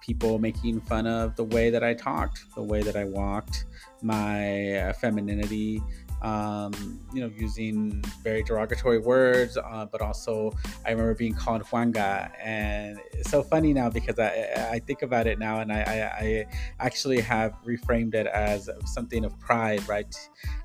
people 0.02 0.38
making 0.38 0.80
fun 0.80 1.06
of 1.06 1.37
the 1.37 1.44
way 1.44 1.71
that 1.71 1.85
I 1.85 1.94
talked, 1.94 2.44
the 2.54 2.62
way 2.62 2.82
that 2.82 2.97
I 2.97 3.04
walked, 3.04 3.66
my 4.02 4.75
uh, 4.75 4.92
femininity, 4.94 5.80
um, 6.23 7.00
you 7.12 7.21
know, 7.21 7.30
using 7.37 8.02
very 8.23 8.42
derogatory 8.42 8.99
words, 8.99 9.56
uh, 9.56 9.87
but 9.90 10.00
also 10.00 10.52
I 10.85 10.90
remember 10.90 11.14
being 11.14 11.35
called 11.35 11.62
Juanga, 11.62 12.30
and 12.42 13.00
it's 13.12 13.30
so 13.30 13.42
funny 13.42 13.73
now 13.73 13.90
because 13.90 14.18
I, 14.18 14.71
I 14.73 14.78
think 14.80 15.02
about 15.02 15.26
it 15.26 15.38
now, 15.38 15.61
and 15.61 15.73
I, 15.73 15.80
I, 15.80 16.25
I 16.25 16.47
actually 16.80 17.21
have 17.21 17.54
reframed 17.64 18.14
it 18.14 18.26
as 18.26 18.71
something 18.87 19.25
of 19.25 19.38
pride, 19.40 19.87
right? 19.88 20.14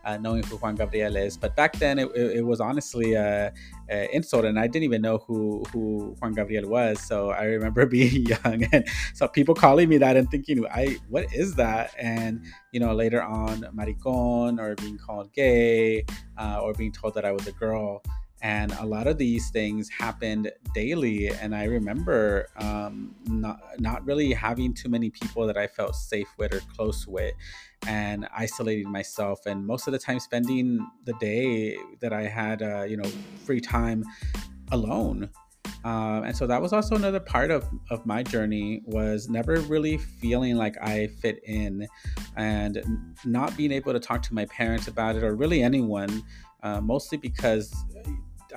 Uh, 0.05 0.17
knowing 0.17 0.43
who 0.43 0.57
Juan 0.57 0.75
Gabriel 0.75 1.15
is, 1.15 1.37
but 1.37 1.55
back 1.55 1.73
then 1.77 1.99
it, 1.99 2.09
it, 2.15 2.37
it 2.37 2.45
was 2.45 2.59
honestly 2.59 3.13
a, 3.13 3.51
a, 3.89 4.13
insult, 4.15 4.45
and 4.45 4.59
I 4.59 4.67
didn't 4.67 4.83
even 4.83 5.01
know 5.01 5.17
who 5.19 5.63
who 5.71 6.15
Juan 6.19 6.33
Gabriel 6.33 6.69
was. 6.69 7.01
So 7.01 7.29
I 7.31 7.43
remember 7.43 7.85
being 7.97 8.25
young, 8.25 8.63
and 8.71 8.87
so 9.13 9.27
people 9.27 9.55
calling 9.55 9.89
me 9.89 9.97
that 9.97 10.17
and 10.17 10.29
thinking, 10.29 10.65
I 10.67 10.97
what 11.09 11.33
is 11.33 11.55
that? 11.55 11.93
And 11.97 12.43
you 12.71 12.79
know, 12.79 12.93
later 12.93 13.21
on, 13.21 13.61
maricon 13.75 14.59
or 14.59 14.75
being 14.75 14.97
called 14.97 15.33
gay 15.33 16.05
uh, 16.37 16.59
or 16.61 16.73
being 16.73 16.91
told 16.91 17.13
that 17.15 17.25
I 17.25 17.31
was 17.31 17.47
a 17.47 17.51
girl. 17.53 18.03
And 18.41 18.71
a 18.79 18.85
lot 18.85 19.07
of 19.07 19.17
these 19.17 19.49
things 19.49 19.89
happened 19.89 20.51
daily. 20.73 21.29
And 21.29 21.55
I 21.55 21.65
remember 21.65 22.47
um, 22.57 23.15
not, 23.25 23.59
not 23.79 24.05
really 24.05 24.33
having 24.33 24.73
too 24.73 24.89
many 24.89 25.09
people 25.09 25.47
that 25.47 25.57
I 25.57 25.67
felt 25.67 25.95
safe 25.95 26.27
with 26.37 26.53
or 26.53 26.61
close 26.75 27.07
with 27.07 27.33
and 27.87 28.27
isolating 28.35 28.91
myself. 28.91 29.45
And 29.45 29.65
most 29.65 29.87
of 29.87 29.93
the 29.93 29.99
time, 29.99 30.19
spending 30.19 30.85
the 31.05 31.13
day 31.13 31.77
that 31.99 32.13
I 32.13 32.23
had, 32.23 32.61
uh, 32.61 32.83
you 32.83 32.97
know, 32.97 33.09
free 33.45 33.61
time 33.61 34.03
alone 34.71 35.29
um, 35.83 36.23
and 36.23 36.35
so 36.35 36.47
that 36.47 36.61
was 36.61 36.73
also 36.73 36.95
another 36.95 37.19
part 37.19 37.51
of, 37.51 37.65
of 37.89 38.05
my 38.05 38.23
journey 38.23 38.81
was 38.85 39.29
never 39.29 39.59
really 39.61 39.97
feeling 39.97 40.55
like 40.55 40.75
i 40.81 41.07
fit 41.21 41.39
in 41.45 41.87
and 42.35 42.83
not 43.25 43.55
being 43.55 43.71
able 43.71 43.93
to 43.93 43.99
talk 43.99 44.21
to 44.23 44.33
my 44.33 44.45
parents 44.45 44.87
about 44.87 45.15
it 45.15 45.23
or 45.23 45.35
really 45.35 45.63
anyone 45.63 46.23
uh, 46.63 46.81
mostly 46.81 47.17
because 47.17 47.73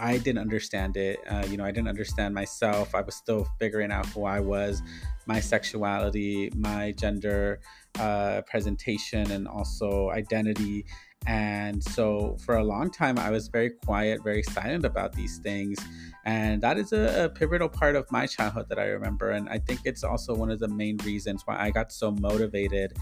I 0.01 0.19
didn't 0.19 0.39
understand 0.39 0.97
it. 0.97 1.21
Uh, 1.29 1.45
you 1.49 1.57
know, 1.57 1.65
I 1.65 1.71
didn't 1.71 1.89
understand 1.89 2.35
myself. 2.35 2.95
I 2.95 3.03
was 3.03 3.15
still 3.15 3.47
figuring 3.59 3.93
out 3.93 4.07
who 4.07 4.25
I 4.25 4.41
was, 4.41 4.83
my 5.27 5.41
sexuality, 5.41 6.51
my 6.57 6.93
gender 6.93 7.61
uh, 7.99 8.41
presentation, 8.47 9.31
and 9.31 9.47
also 9.47 10.11
identity. 10.11 10.87
And 11.27 11.85
so 11.85 12.39
for 12.45 12.57
a 12.57 12.65
long 12.65 12.91
time, 12.91 13.19
I 13.19 13.31
was 13.31 13.49
very 13.49 13.71
quiet, 13.71 14.25
very 14.25 14.43
silent 14.43 14.87
about 14.87 15.13
these 15.13 15.39
things. 15.39 15.79
And 16.25 16.63
that 16.63 16.79
is 16.79 16.93
a, 16.93 17.25
a, 17.25 17.29
pivotal 17.29 17.69
part 17.69 17.95
of 17.95 18.11
my 18.11 18.27
childhood 18.27 18.69
that 18.71 18.79
I 18.79 18.87
remember. 18.87 19.31
And 19.31 19.49
I 19.49 19.59
think 19.59 19.81
it's 19.85 20.03
also 20.03 20.35
one 20.35 20.51
of 20.51 20.61
the 20.61 20.69
main 20.69 20.97
reasons 21.05 21.43
why 21.45 21.59
I 21.59 21.71
got 21.71 21.93
so 21.93 22.11
motivated 22.11 22.95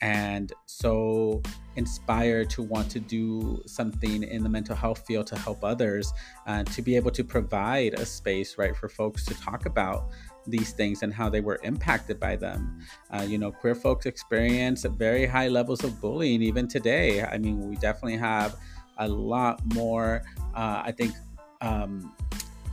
and 0.00 0.52
so 0.66 1.42
inspired 1.76 2.50
to 2.50 2.62
want 2.62 2.90
to 2.90 3.00
do 3.00 3.62
something 3.66 4.22
in 4.22 4.42
the 4.42 4.48
mental 4.48 4.76
health 4.76 5.04
field 5.06 5.26
to 5.26 5.36
help 5.38 5.64
others 5.64 6.12
uh, 6.46 6.62
to 6.64 6.82
be 6.82 6.94
able 6.96 7.10
to 7.10 7.24
provide 7.24 7.94
a 7.94 8.06
space 8.06 8.58
right 8.58 8.76
for 8.76 8.88
folks 8.88 9.24
to 9.24 9.34
talk 9.34 9.66
about 9.66 10.10
these 10.46 10.72
things 10.72 11.02
and 11.02 11.12
how 11.12 11.28
they 11.28 11.40
were 11.40 11.58
impacted 11.62 12.20
by 12.20 12.36
them. 12.36 12.78
Uh, 13.10 13.22
you 13.22 13.38
know, 13.38 13.50
queer 13.50 13.74
folks 13.74 14.06
experience 14.06 14.84
very 14.84 15.26
high 15.26 15.48
levels 15.48 15.82
of 15.84 16.00
bullying 16.00 16.42
even 16.42 16.68
today. 16.68 17.22
I 17.22 17.38
mean, 17.38 17.68
we 17.68 17.76
definitely 17.76 18.18
have 18.18 18.56
a 18.98 19.08
lot 19.08 19.60
more, 19.74 20.22
uh, 20.54 20.82
I 20.84 20.92
think, 20.92 21.14
um, 21.60 22.12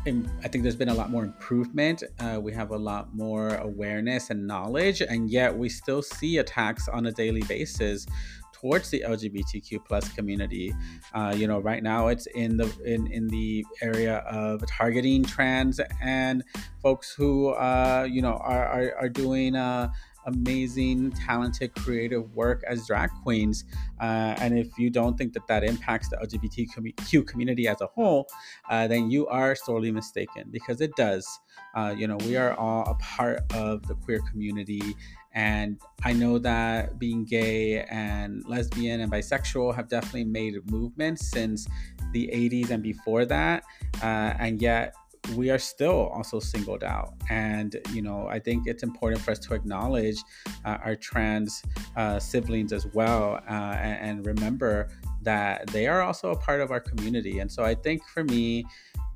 I 0.06 0.48
think 0.48 0.64
there's 0.64 0.76
been 0.76 0.90
a 0.90 0.94
lot 0.94 1.12
more 1.12 1.24
improvement. 1.24 2.04
Uh, 2.20 2.40
we 2.42 2.52
have 2.54 2.72
a 2.72 2.78
lot 2.78 3.14
more 3.16 3.56
awareness 3.56 4.32
and 4.32 4.48
knowledge, 4.48 5.02
and 5.02 5.30
yet 5.30 5.56
we 5.56 5.70
still 5.70 6.02
see 6.02 6.40
attacks 6.40 6.88
on 6.88 7.06
a 7.06 7.12
daily 7.12 7.44
basis 7.44 8.08
towards 8.52 8.90
the 8.90 9.04
LGBTQ 9.08 9.86
plus 9.86 10.12
community. 10.14 10.74
Uh, 11.14 11.34
you 11.36 11.48
know, 11.48 11.60
right 11.60 11.84
now 11.84 12.08
it's 12.08 12.26
in 12.28 12.58
the 12.58 12.72
in 12.86 13.08
in 13.12 13.28
the 13.28 13.66
area 13.82 14.18
of 14.20 14.66
targeting 14.68 15.24
trans 15.24 15.80
and 16.02 16.44
folks 16.82 17.12
who 17.14 17.50
uh, 17.50 18.08
you 18.10 18.22
know 18.22 18.34
are 18.34 18.66
are, 18.66 18.96
are 19.02 19.10
doing. 19.10 19.56
Uh, 19.56 19.90
amazing, 20.26 21.12
talented, 21.12 21.74
creative 21.76 22.34
work 22.36 22.64
as 22.68 22.88
drag 22.88 23.10
queens. 23.24 23.66
Uh, 24.00 24.36
and 24.40 24.58
if 24.58 24.78
you 24.78 24.90
don't 24.90 25.18
think 25.18 25.34
that 25.34 25.48
that 25.48 25.64
impacts 25.64 26.10
the 26.10 26.18
LGBTQ 26.18 27.28
community 27.28 27.68
as 27.68 27.82
a 27.82 27.88
whole, 27.88 28.28
uh, 28.70 28.88
then 28.88 29.10
you 29.10 29.28
are 29.28 29.56
sorely 29.56 29.92
mistaken 29.92 30.48
because 30.52 30.82
it 30.82 30.96
does. 30.96 31.28
Uh, 31.76 31.94
you 31.98 32.08
know, 32.08 32.18
we 32.26 32.38
are 32.38 32.54
all 32.56 32.90
a 32.90 32.96
part 32.96 33.42
of 33.54 33.86
the 33.88 33.96
queer 33.96 34.20
community. 34.30 34.96
And 35.34 35.80
I 36.04 36.12
know 36.14 36.40
that 36.40 37.00
being 37.00 37.24
gay 37.24 37.84
and 37.84 38.44
lesbian 38.46 39.00
and 39.00 39.12
bisexual 39.12 39.76
have 39.76 39.88
definitely 39.88 40.26
made 40.26 40.70
movements 40.70 41.28
since 41.28 41.68
the 42.12 42.28
80s 42.34 42.70
and 42.70 42.84
before 42.84 43.26
that. 43.26 43.64
Uh, 44.04 44.34
and 44.40 44.62
yet, 44.62 44.94
we 45.36 45.50
are 45.50 45.60
still 45.60 46.10
also 46.14 46.40
singled 46.40 46.84
out. 46.84 47.14
And, 47.30 47.76
you 47.94 48.02
know, 48.02 48.28
I 48.28 48.40
think 48.40 48.68
it's 48.68 48.84
important 48.84 49.22
for 49.22 49.32
us 49.32 49.40
to 49.40 49.54
acknowledge 49.54 50.18
uh, 50.66 50.78
our 50.84 50.96
trans 50.96 51.64
uh, 51.96 52.20
siblings 52.20 52.74
as 52.74 52.86
well 52.94 53.42
uh, 53.50 53.52
and, 53.52 54.10
and, 54.10 54.26
remember 54.26 54.90
that 55.22 55.68
they 55.68 55.88
are 55.88 56.02
also 56.02 56.32
a 56.32 56.38
part 56.38 56.62
of 56.62 56.72
our 56.72 56.80
community. 56.80 57.40
And 57.40 57.52
so 57.52 57.64
I 57.64 57.76
think 57.76 58.04
for 58.04 58.24
me, 58.24 58.66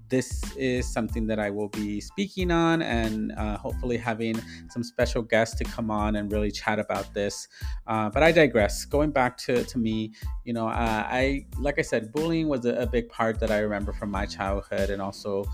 this 0.10 0.56
is 0.56 0.88
something 0.88 1.26
that 1.28 1.40
I 1.40 1.50
will 1.50 1.70
be 1.70 2.00
speaking 2.00 2.52
on 2.52 2.82
and 2.82 3.32
uh, 3.34 3.58
hopefully 3.58 3.98
having 3.98 4.40
some 4.70 4.84
special 4.84 5.24
guests 5.24 5.56
to 5.58 5.64
come 5.64 5.90
on 5.90 6.18
and 6.18 6.32
really 6.32 6.52
chat 6.52 6.80
about 6.80 7.12
this. 7.14 7.48
Uh, 7.88 8.10
but 8.10 8.22
I 8.22 8.32
digress. 8.32 8.86
Going 8.86 9.12
back 9.12 9.36
to, 9.38 9.64
to 9.64 9.78
me, 9.80 10.14
you 10.44 10.54
know, 10.54 10.68
uh, 10.68 11.08
I, 11.10 11.48
like 11.60 11.80
I 11.80 11.82
said, 11.82 12.12
bullying 12.12 12.48
was 12.48 12.66
a, 12.66 12.76
a, 12.76 12.86
big 12.86 13.10
part 13.10 13.40
that 13.40 13.52
I 13.52 13.60
remember 13.60 13.94
from 13.94 14.12
my 14.12 14.26
childhood 14.26 14.92
and 14.92 15.02
also 15.02 15.46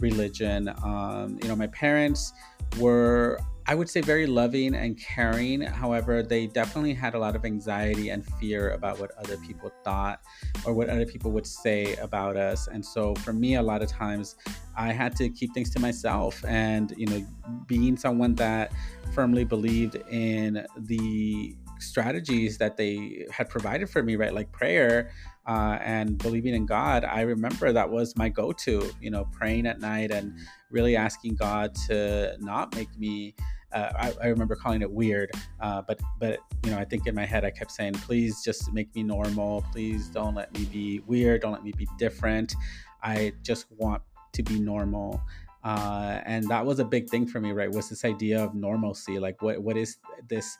religion. 0.00 0.68
Um, 0.82 1.38
you 1.42 1.48
know, 1.48 1.56
my 1.56 1.66
parents 1.68 2.32
were, 2.78 3.40
I 3.66 3.74
would 3.74 3.88
say, 3.88 4.00
very 4.00 4.26
loving 4.26 4.74
and 4.74 4.98
caring. 4.98 5.60
However, 5.60 6.22
they 6.22 6.46
definitely 6.46 6.94
had 6.94 7.14
a 7.14 7.18
lot 7.18 7.36
of 7.36 7.44
anxiety 7.44 8.10
and 8.10 8.24
fear 8.24 8.70
about 8.70 8.98
what 8.98 9.10
other 9.18 9.36
people 9.38 9.70
thought 9.84 10.20
or 10.64 10.72
what 10.72 10.88
other 10.88 11.06
people 11.06 11.30
would 11.32 11.46
say 11.46 11.96
about 11.96 12.36
us. 12.36 12.68
And 12.68 12.84
so, 12.84 13.14
for 13.16 13.32
me, 13.32 13.56
a 13.56 13.62
lot 13.62 13.82
of 13.82 13.88
times, 13.88 14.36
I 14.76 14.92
had 14.92 15.16
to 15.16 15.28
keep 15.28 15.52
things 15.54 15.70
to 15.70 15.80
myself. 15.80 16.44
And, 16.46 16.94
you 16.96 17.06
know, 17.06 17.26
being 17.66 17.96
someone 17.96 18.34
that 18.36 18.72
firmly 19.12 19.44
believed 19.44 19.96
in 20.10 20.66
the 20.76 21.56
strategies 21.80 22.58
that 22.58 22.76
they 22.76 23.26
had 23.30 23.48
provided 23.48 23.88
for 23.88 24.02
me, 24.02 24.16
right? 24.16 24.34
Like 24.34 24.50
prayer 24.52 25.10
uh, 25.48 25.78
and 25.80 26.18
believing 26.18 26.54
in 26.54 26.66
God. 26.66 27.04
I 27.04 27.22
remember 27.22 27.72
that 27.72 27.88
was 27.90 28.14
my 28.16 28.28
go 28.28 28.52
to, 28.52 28.90
you 29.00 29.10
know, 29.10 29.24
praying 29.32 29.66
at 29.66 29.80
night 29.80 30.10
and 30.10 30.36
really 30.70 30.94
asking 30.94 31.36
God 31.36 31.74
to 31.88 32.36
not 32.38 32.76
make 32.76 32.96
me. 32.98 33.34
Uh, 33.72 33.90
I, 33.96 34.14
I, 34.22 34.26
remember 34.28 34.56
calling 34.56 34.80
it 34.80 34.90
weird, 34.90 35.30
uh, 35.60 35.82
but 35.86 36.00
but 36.18 36.38
you 36.64 36.70
know 36.70 36.78
I 36.78 36.86
think 36.86 37.06
in 37.06 37.14
my 37.14 37.26
head 37.26 37.44
I 37.44 37.50
kept 37.50 37.70
saying, 37.70 37.94
please 37.94 38.42
just 38.42 38.72
make 38.72 38.94
me 38.94 39.02
normal. 39.02 39.62
Please 39.72 40.08
don't 40.08 40.34
let 40.34 40.52
me 40.54 40.64
be 40.66 41.00
weird. 41.06 41.42
Don't 41.42 41.52
let 41.52 41.64
me 41.64 41.72
be 41.76 41.86
different. 41.98 42.54
I 43.02 43.32
just 43.42 43.66
want 43.72 44.02
to 44.32 44.42
be 44.42 44.58
normal. 44.58 45.20
Uh, 45.64 46.20
and 46.24 46.48
that 46.48 46.64
was 46.64 46.78
a 46.78 46.84
big 46.84 47.10
thing 47.10 47.26
for 47.26 47.40
me, 47.40 47.52
right? 47.52 47.70
Was 47.70 47.90
this 47.90 48.06
idea 48.06 48.42
of 48.42 48.54
normalcy? 48.54 49.18
Like, 49.18 49.42
what 49.42 49.62
what 49.62 49.76
is 49.76 49.98
this 50.28 50.56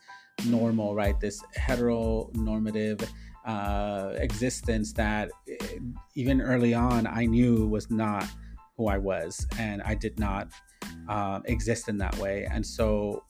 normal, 0.47 0.95
right? 0.95 1.19
This 1.19 1.43
heteronormative 1.59 3.09
uh, 3.45 4.13
existence 4.17 4.93
that 4.95 5.31
eh, 5.49 5.79
even 6.15 6.41
early 6.41 6.75
on 6.75 7.07
I 7.07 7.27
knew 7.27 7.67
was 7.67 7.91
not 7.91 8.27
who 8.77 8.87
I 8.87 8.99
was, 8.99 9.47
and 9.59 9.83
I 9.83 9.95
did 9.95 10.19
not 10.19 10.49
uh, 11.09 11.41
exist 11.47 11.89
in 11.89 11.99
that 11.99 12.17
way. 12.19 12.47
And 12.51 12.65
so, 12.65 13.25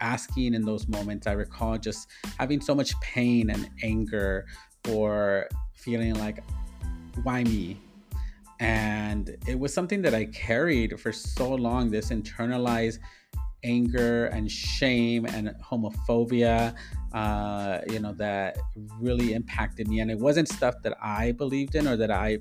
asking 0.00 0.54
in 0.54 0.62
those 0.62 0.88
moments, 0.88 1.26
I 1.26 1.32
recall 1.32 1.78
just 1.78 2.08
having 2.38 2.60
so 2.60 2.74
much 2.74 2.98
pain 3.00 3.50
and 3.50 3.70
anger 3.82 4.46
for 4.84 5.48
feeling 5.74 6.14
like, 6.14 6.42
why 7.22 7.44
me? 7.44 7.80
And 8.60 9.36
it 9.46 9.58
was 9.58 9.72
something 9.72 10.02
that 10.02 10.14
I 10.14 10.24
carried 10.26 11.00
for 11.00 11.12
so 11.12 11.54
long 11.54 11.90
this 11.90 12.10
internalized 12.10 12.98
anger 13.64 14.26
and 14.26 14.50
shame 14.50 15.26
and 15.26 15.54
homophobia, 15.62 16.74
uh, 17.12 17.80
you 17.88 17.98
know, 17.98 18.12
that 18.12 18.58
really 19.00 19.32
impacted 19.32 19.88
me. 19.88 20.00
And 20.00 20.10
it 20.10 20.18
wasn't 20.18 20.48
stuff 20.48 20.74
that 20.82 20.96
I 21.02 21.32
believed 21.32 21.74
in 21.74 21.86
or 21.86 21.96
that 21.96 22.10
I 22.10 22.38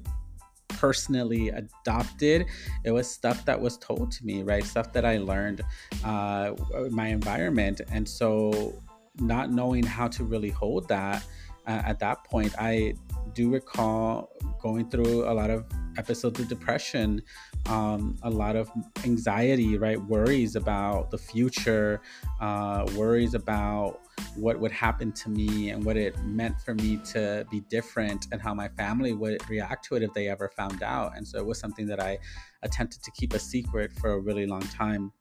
personally 0.70 1.50
adopted. 1.50 2.46
It 2.84 2.92
was 2.92 3.10
stuff 3.10 3.46
that 3.46 3.60
was 3.60 3.78
told 3.78 4.12
to 4.12 4.26
me, 4.26 4.44
right? 4.44 4.64
Stuff 4.64 4.94
that 4.94 5.06
I 5.06 5.18
learned 5.18 5.62
uh, 6.04 6.54
my 6.92 7.08
environment. 7.08 7.82
And 7.92 8.08
so, 8.08 8.82
not 9.20 9.52
knowing 9.52 9.84
how 9.84 10.08
to 10.10 10.24
really 10.24 10.52
hold 10.52 10.88
that 10.90 11.24
uh, 11.66 11.82
at 11.86 12.00
that 12.00 12.24
point, 12.24 12.54
I 12.60 12.94
do 13.38 13.52
recall 13.52 14.32
going 14.60 14.90
through 14.90 15.30
a 15.30 15.34
lot 15.34 15.52
of 15.52 15.64
episodes 15.96 16.40
of 16.40 16.48
depression, 16.48 17.22
um, 17.68 18.18
a 18.24 18.30
lot 18.30 18.56
of 18.56 18.68
anxiety, 19.04 19.78
right? 19.78 20.02
Worries 20.02 20.56
about 20.56 21.12
the 21.12 21.20
future, 21.20 22.02
uh, 22.42 22.84
worries 22.96 23.36
about 23.36 24.00
what 24.36 24.60
would 24.60 24.72
happen 24.72 25.12
to 25.12 25.30
me 25.30 25.70
and 25.70 25.86
what 25.86 25.98
it 25.98 26.18
meant 26.24 26.60
for 26.60 26.74
me 26.74 26.98
to 27.12 27.46
be 27.52 27.60
different 27.70 28.26
and 28.32 28.42
how 28.42 28.56
my 28.56 28.70
family 28.70 29.14
would 29.14 29.48
react 29.48 29.86
to 29.86 29.96
it 29.96 30.02
if 30.02 30.12
they 30.14 30.28
ever 30.30 30.50
found 30.50 30.82
out. 30.82 31.16
And 31.16 31.28
so 31.28 31.38
it 31.38 31.46
was 31.46 31.60
something 31.60 31.86
that 31.86 32.00
I 32.00 32.18
attempted 32.64 33.04
to 33.04 33.12
keep 33.12 33.36
a 33.36 33.40
secret 33.40 33.92
for 33.94 34.14
a 34.14 34.20
really 34.20 34.48
long 34.48 34.62
time. 34.62 35.12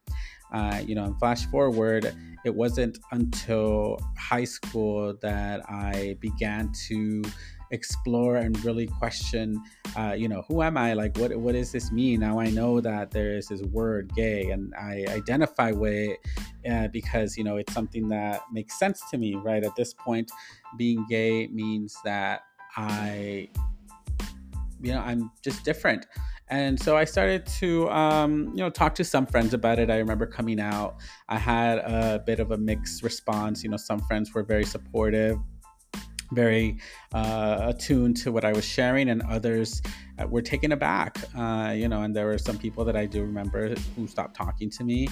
Uh, 0.51 0.81
you 0.85 0.95
know, 0.95 1.03
and 1.03 1.19
flash 1.19 1.45
forward, 1.47 2.15
it 2.45 2.55
wasn't 2.55 2.97
until 3.11 3.97
high 4.17 4.45
school 4.45 5.13
that 5.21 5.61
I 5.69 6.17
began 6.21 6.71
to 6.87 7.23
explore 7.71 8.37
and 8.37 8.63
really 8.63 8.87
question 8.87 9.61
uh, 9.97 10.13
you 10.17 10.27
know 10.27 10.43
who 10.47 10.61
am 10.61 10.77
i? 10.77 10.93
Like 10.93 11.17
what 11.17 11.35
what 11.35 11.53
does 11.53 11.71
this 11.71 11.91
mean? 11.91 12.21
Now 12.21 12.39
i 12.39 12.49
know 12.49 12.79
that 12.81 13.11
there 13.11 13.35
is 13.35 13.47
this 13.47 13.61
word 13.61 14.13
gay 14.15 14.49
and 14.51 14.73
i 14.75 15.05
identify 15.09 15.71
with 15.71 15.93
it 15.93 16.19
uh, 16.71 16.87
because 16.87 17.37
you 17.37 17.43
know 17.43 17.57
it's 17.57 17.73
something 17.73 18.07
that 18.09 18.41
makes 18.51 18.79
sense 18.79 19.01
to 19.11 19.17
me 19.17 19.35
right? 19.35 19.63
At 19.63 19.75
this 19.75 19.93
point 19.93 20.31
being 20.77 21.05
gay 21.09 21.47
means 21.47 21.97
that 22.03 22.41
i 22.75 23.49
you 24.81 24.91
know 24.91 24.99
i'm 24.99 25.31
just 25.43 25.63
different 25.63 26.05
and 26.49 26.79
so 26.79 26.95
I 26.95 27.03
started 27.03 27.45
to, 27.59 27.89
um, 27.89 28.53
you 28.55 28.63
know, 28.63 28.69
talk 28.69 28.95
to 28.95 29.03
some 29.03 29.25
friends 29.25 29.53
about 29.53 29.79
it. 29.79 29.89
I 29.89 29.97
remember 29.97 30.25
coming 30.25 30.61
out. 30.61 30.95
I 31.27 31.37
had 31.37 31.79
a 31.79 32.23
bit 32.25 32.39
of 32.39 32.51
a 32.51 32.57
mixed 32.57 33.03
response. 33.03 33.63
You 33.63 33.69
know, 33.69 33.75
some 33.75 33.99
friends 33.99 34.33
were 34.33 34.43
very 34.43 34.63
supportive 34.63 35.39
very 36.31 36.77
uh, 37.13 37.57
attuned 37.61 38.17
to 38.17 38.31
what 38.31 38.43
I 38.43 38.51
was 38.51 38.65
sharing, 38.65 39.09
and 39.09 39.21
others 39.23 39.81
uh, 40.19 40.27
were 40.27 40.41
taken 40.41 40.71
aback. 40.71 41.17
Uh, 41.35 41.73
you 41.75 41.87
know, 41.87 42.03
and 42.03 42.15
there 42.15 42.25
were 42.25 42.37
some 42.37 42.57
people 42.57 42.83
that 42.85 42.95
I 42.95 43.05
do 43.05 43.21
remember 43.21 43.75
who 43.95 44.07
stopped 44.07 44.35
talking 44.35 44.69
to 44.71 44.83
me 44.83 45.07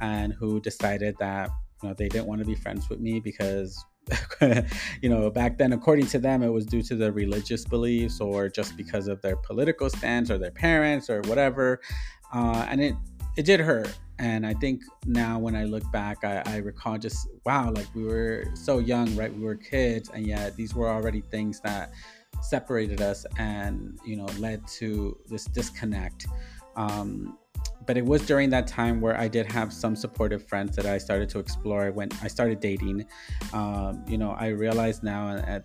and 0.00 0.32
who 0.32 0.60
decided 0.60 1.16
that 1.18 1.50
you 1.82 1.88
know 1.88 1.94
they 1.94 2.08
didn't 2.08 2.26
want 2.26 2.40
to 2.40 2.46
be 2.46 2.54
friends 2.54 2.88
with 2.88 3.00
me 3.00 3.20
because 3.20 3.84
you 5.02 5.08
know, 5.08 5.30
back 5.30 5.58
then, 5.58 5.72
according 5.72 6.06
to 6.06 6.18
them, 6.18 6.42
it 6.42 6.48
was 6.48 6.66
due 6.66 6.82
to 6.82 6.96
their 6.96 7.12
religious 7.12 7.64
beliefs 7.64 8.20
or 8.20 8.48
just 8.48 8.76
because 8.76 9.08
of 9.08 9.20
their 9.22 9.36
political 9.36 9.88
stance 9.88 10.30
or 10.30 10.38
their 10.38 10.50
parents 10.50 11.08
or 11.08 11.20
whatever. 11.22 11.80
Uh, 12.32 12.66
and 12.68 12.80
it, 12.80 12.94
it 13.36 13.44
did 13.44 13.60
hurt. 13.60 13.96
And 14.18 14.46
I 14.46 14.52
think 14.54 14.82
now 15.06 15.38
when 15.38 15.56
I 15.56 15.64
look 15.64 15.90
back, 15.92 16.24
I, 16.24 16.42
I 16.44 16.56
recall 16.58 16.98
just, 16.98 17.26
wow, 17.46 17.72
like 17.72 17.86
we 17.94 18.04
were 18.04 18.44
so 18.54 18.78
young, 18.78 19.14
right? 19.16 19.34
We 19.34 19.42
were 19.42 19.54
kids, 19.56 20.10
and 20.12 20.26
yet 20.26 20.56
these 20.56 20.74
were 20.74 20.90
already 20.90 21.22
things 21.22 21.60
that 21.60 21.92
separated 22.42 23.00
us 23.00 23.24
and, 23.38 23.98
you 24.04 24.16
know, 24.16 24.26
led 24.38 24.66
to 24.78 25.18
this 25.28 25.46
disconnect. 25.46 26.26
Um, 26.76 27.38
but 27.90 27.96
it 27.96 28.06
was 28.06 28.24
during 28.24 28.48
that 28.50 28.68
time 28.68 29.00
where 29.00 29.18
I 29.18 29.26
did 29.26 29.50
have 29.50 29.72
some 29.72 29.96
supportive 29.96 30.46
friends 30.46 30.76
that 30.76 30.86
I 30.86 30.96
started 30.96 31.28
to 31.30 31.40
explore 31.40 31.90
when 31.90 32.08
I 32.22 32.28
started 32.28 32.60
dating. 32.60 33.04
Um, 33.52 34.04
you 34.06 34.16
know, 34.16 34.30
I 34.38 34.50
realize 34.50 35.02
now 35.02 35.30
uh, 35.30 35.58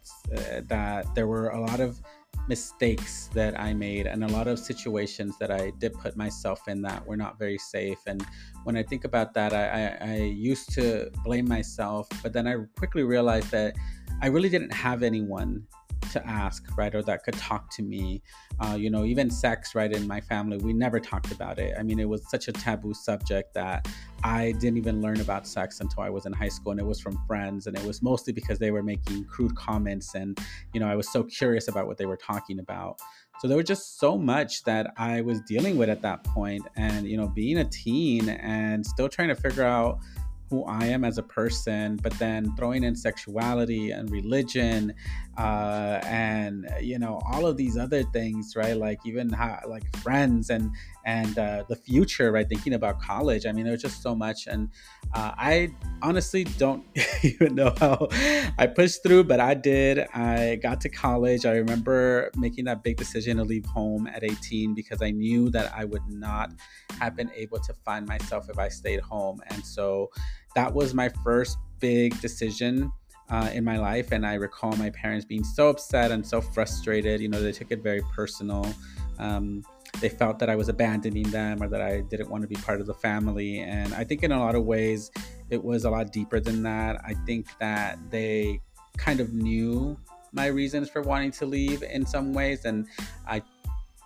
that 0.66 1.06
there 1.14 1.28
were 1.28 1.50
a 1.50 1.62
lot 1.62 1.80
of 1.80 2.02
mistakes 2.48 3.30
that 3.36 3.60
I 3.60 3.76
made 3.76 4.08
and 4.08 4.24
a 4.24 4.28
lot 4.28 4.48
of 4.48 4.58
situations 4.58 5.38
that 5.38 5.52
I 5.52 5.72
did 5.78 5.94
put 5.94 6.18
myself 6.18 6.68
in 6.68 6.82
that 6.82 7.06
were 7.06 7.16
not 7.16 7.38
very 7.38 7.60
safe. 7.60 8.00
And 8.08 8.26
when 8.64 8.76
I 8.76 8.82
think 8.82 9.06
about 9.06 9.36
that, 9.36 9.54
I, 9.54 10.00
I, 10.02 10.14
I 10.14 10.16
used 10.24 10.72
to 10.72 11.12
blame 11.24 11.48
myself, 11.48 12.10
but 12.24 12.34
then 12.34 12.48
I 12.48 12.56
quickly 12.76 13.04
realized 13.04 13.52
that 13.52 13.76
I 14.24 14.30
really 14.30 14.50
didn't 14.50 14.74
have 14.74 15.04
anyone 15.04 15.68
to 16.12 16.28
ask, 16.28 16.66
right, 16.78 16.94
or 16.94 17.02
that 17.04 17.24
could 17.24 17.36
talk 17.36 17.70
to 17.76 17.84
me. 17.84 18.22
Uh, 18.60 18.76
you 18.80 18.90
know, 18.90 19.06
even 19.06 19.30
sex, 19.30 19.76
right, 19.76 19.92
in 19.92 20.08
my 20.08 20.22
family, 20.22 20.58
we 20.58 20.74
never 20.74 21.00
talked 21.00 21.32
about 21.32 21.60
it. 21.60 21.76
I 21.78 21.84
mean, 21.84 22.00
it 22.00 22.08
was 22.08 22.30
such 22.30 22.48
a 22.48 22.52
taboo 22.52 22.94
subject 22.94 23.54
that 23.54 23.88
I 24.24 24.54
didn't 24.54 24.78
even 24.78 25.02
learn 25.02 25.22
about 25.22 25.48
sex 25.48 25.80
until 25.80 26.04
I 26.04 26.10
was 26.10 26.26
in 26.26 26.34
high 26.34 26.50
school, 26.50 26.72
and 26.72 26.80
it 26.80 26.86
was 26.86 27.00
from 27.00 27.18
friends, 27.28 27.68
and 27.68 27.78
it 27.78 27.86
was 27.86 28.02
mostly 28.02 28.34
because 28.34 28.60
they 28.60 28.72
were 28.72 28.84
making 28.84 29.26
crude 29.26 29.56
comments, 29.56 30.16
and 30.16 30.40
you 30.74 30.80
know, 30.80 30.88
I 30.88 30.96
was 30.96 31.12
so 31.12 31.24
curious 31.24 31.68
about 31.68 31.88
what 31.88 31.98
they 31.98 32.06
were 32.06 32.18
talking 32.18 32.60
about. 32.60 33.00
So 33.40 33.48
there 33.48 33.58
was 33.58 33.66
just 33.66 34.00
so 34.00 34.18
much 34.18 34.64
that 34.64 34.94
I 34.98 35.22
was 35.22 35.42
dealing 35.42 35.78
with 35.78 35.90
at 35.90 36.02
that 36.02 36.24
point, 36.24 36.64
and 36.78 37.08
you 37.08 37.18
know, 37.18 37.28
being 37.28 37.58
a 37.58 37.66
teen 37.66 38.30
and 38.30 38.86
still 38.86 39.10
trying 39.10 39.28
to 39.28 39.36
figure 39.36 39.64
out 39.64 40.00
who 40.50 40.64
I 40.66 40.86
am 40.86 41.04
as 41.04 41.18
a 41.18 41.24
person, 41.24 41.98
but 41.98 42.14
then 42.14 42.56
throwing 42.56 42.84
in 42.84 42.96
sexuality 42.96 43.92
and 43.92 44.10
religion, 44.12 44.94
uh, 45.38 46.00
and 46.06 46.70
you 46.80 46.98
know 46.98 47.22
all 47.30 47.46
of 47.46 47.58
these 47.58 47.78
other 47.78 48.04
things, 48.04 48.56
right? 48.56 48.78
Like 48.78 49.00
even 49.06 49.30
how, 49.30 49.60
like 49.68 49.96
friends 49.98 50.50
and 50.50 50.72
and 51.06 51.38
uh, 51.38 51.64
the 51.68 51.76
future, 51.76 52.32
right? 52.32 52.48
Thinking 52.48 52.74
about 52.74 53.02
college. 53.02 53.46
I 53.46 53.52
mean, 53.52 53.66
there's 53.66 53.82
just 53.82 54.02
so 54.02 54.16
much, 54.16 54.48
and 54.48 54.70
uh, 55.14 55.34
I 55.38 55.72
honestly 56.02 56.46
don't 56.46 56.86
even 57.24 57.56
know 57.56 57.74
how 57.80 58.08
I 58.58 58.68
pushed 58.68 59.04
through, 59.04 59.26
but 59.26 59.40
I 59.40 59.54
did. 59.54 60.00
I 60.14 60.60
got 60.62 60.82
to 60.82 60.90
college. 60.90 61.46
I 61.46 61.52
remember 61.52 62.32
making 62.38 62.66
that 62.66 62.84
big 62.84 62.98
decision 62.98 63.38
to 63.38 63.44
leave 63.44 63.66
home 63.66 64.08
at 64.08 64.24
18 64.24 64.74
because 64.74 65.02
I 65.02 65.12
knew 65.12 65.50
that 65.50 65.74
I 65.76 65.86
would 65.86 66.08
not 66.08 66.52
have 67.00 67.16
been 67.16 67.32
able 67.36 67.60
to 67.60 67.74
find 67.74 68.08
myself 68.08 68.50
if 68.50 68.58
I 68.58 68.70
stayed 68.70 69.02
home, 69.02 69.42
and 69.48 69.66
so 69.66 70.10
that 70.56 70.74
was 70.74 70.94
my 70.94 71.10
first 71.24 71.58
big 71.80 72.20
decision 72.22 72.92
uh, 73.30 73.50
in 73.54 73.64
my 73.64 73.78
life. 73.78 74.12
And 74.12 74.26
I 74.26 74.36
recall 74.36 74.76
my 74.78 74.90
parents 74.90 75.26
being 75.26 75.44
so 75.44 75.70
upset 75.70 76.12
and 76.12 76.26
so 76.26 76.42
frustrated. 76.42 77.22
You 77.22 77.30
know, 77.30 77.42
they 77.42 77.52
took 77.52 77.72
it 77.72 77.82
very 77.82 78.02
personal. 78.14 78.66
Um, 79.20 79.64
they 80.02 80.10
felt 80.10 80.40
that 80.40 80.50
I 80.50 80.56
was 80.56 80.70
abandoning 80.70 81.30
them 81.32 81.62
or 81.64 81.68
that 81.70 81.82
I 81.82 82.02
didn't 82.02 82.30
want 82.30 82.42
to 82.42 82.48
be 82.48 82.56
part 82.56 82.82
of 82.82 82.88
the 82.88 82.94
family. 82.94 83.60
And 83.60 83.94
I 83.94 84.04
think 84.04 84.24
in 84.24 84.32
a 84.32 84.40
lot 84.40 84.56
of 84.56 84.66
ways, 84.66 85.12
it 85.50 85.64
was 85.64 85.86
a 85.86 85.90
lot 85.90 86.12
deeper 86.12 86.40
than 86.40 86.64
that. 86.64 87.02
I 87.06 87.14
think 87.26 87.48
that 87.60 87.98
they 88.10 88.62
kind 88.98 89.20
of 89.20 89.34
knew 89.34 89.98
my 90.34 90.48
reasons 90.48 90.90
for 90.90 91.02
wanting 91.02 91.32
to 91.32 91.46
leave 91.46 91.82
in 91.84 92.06
some 92.06 92.34
ways. 92.34 92.66
And 92.66 92.88
I 93.26 93.42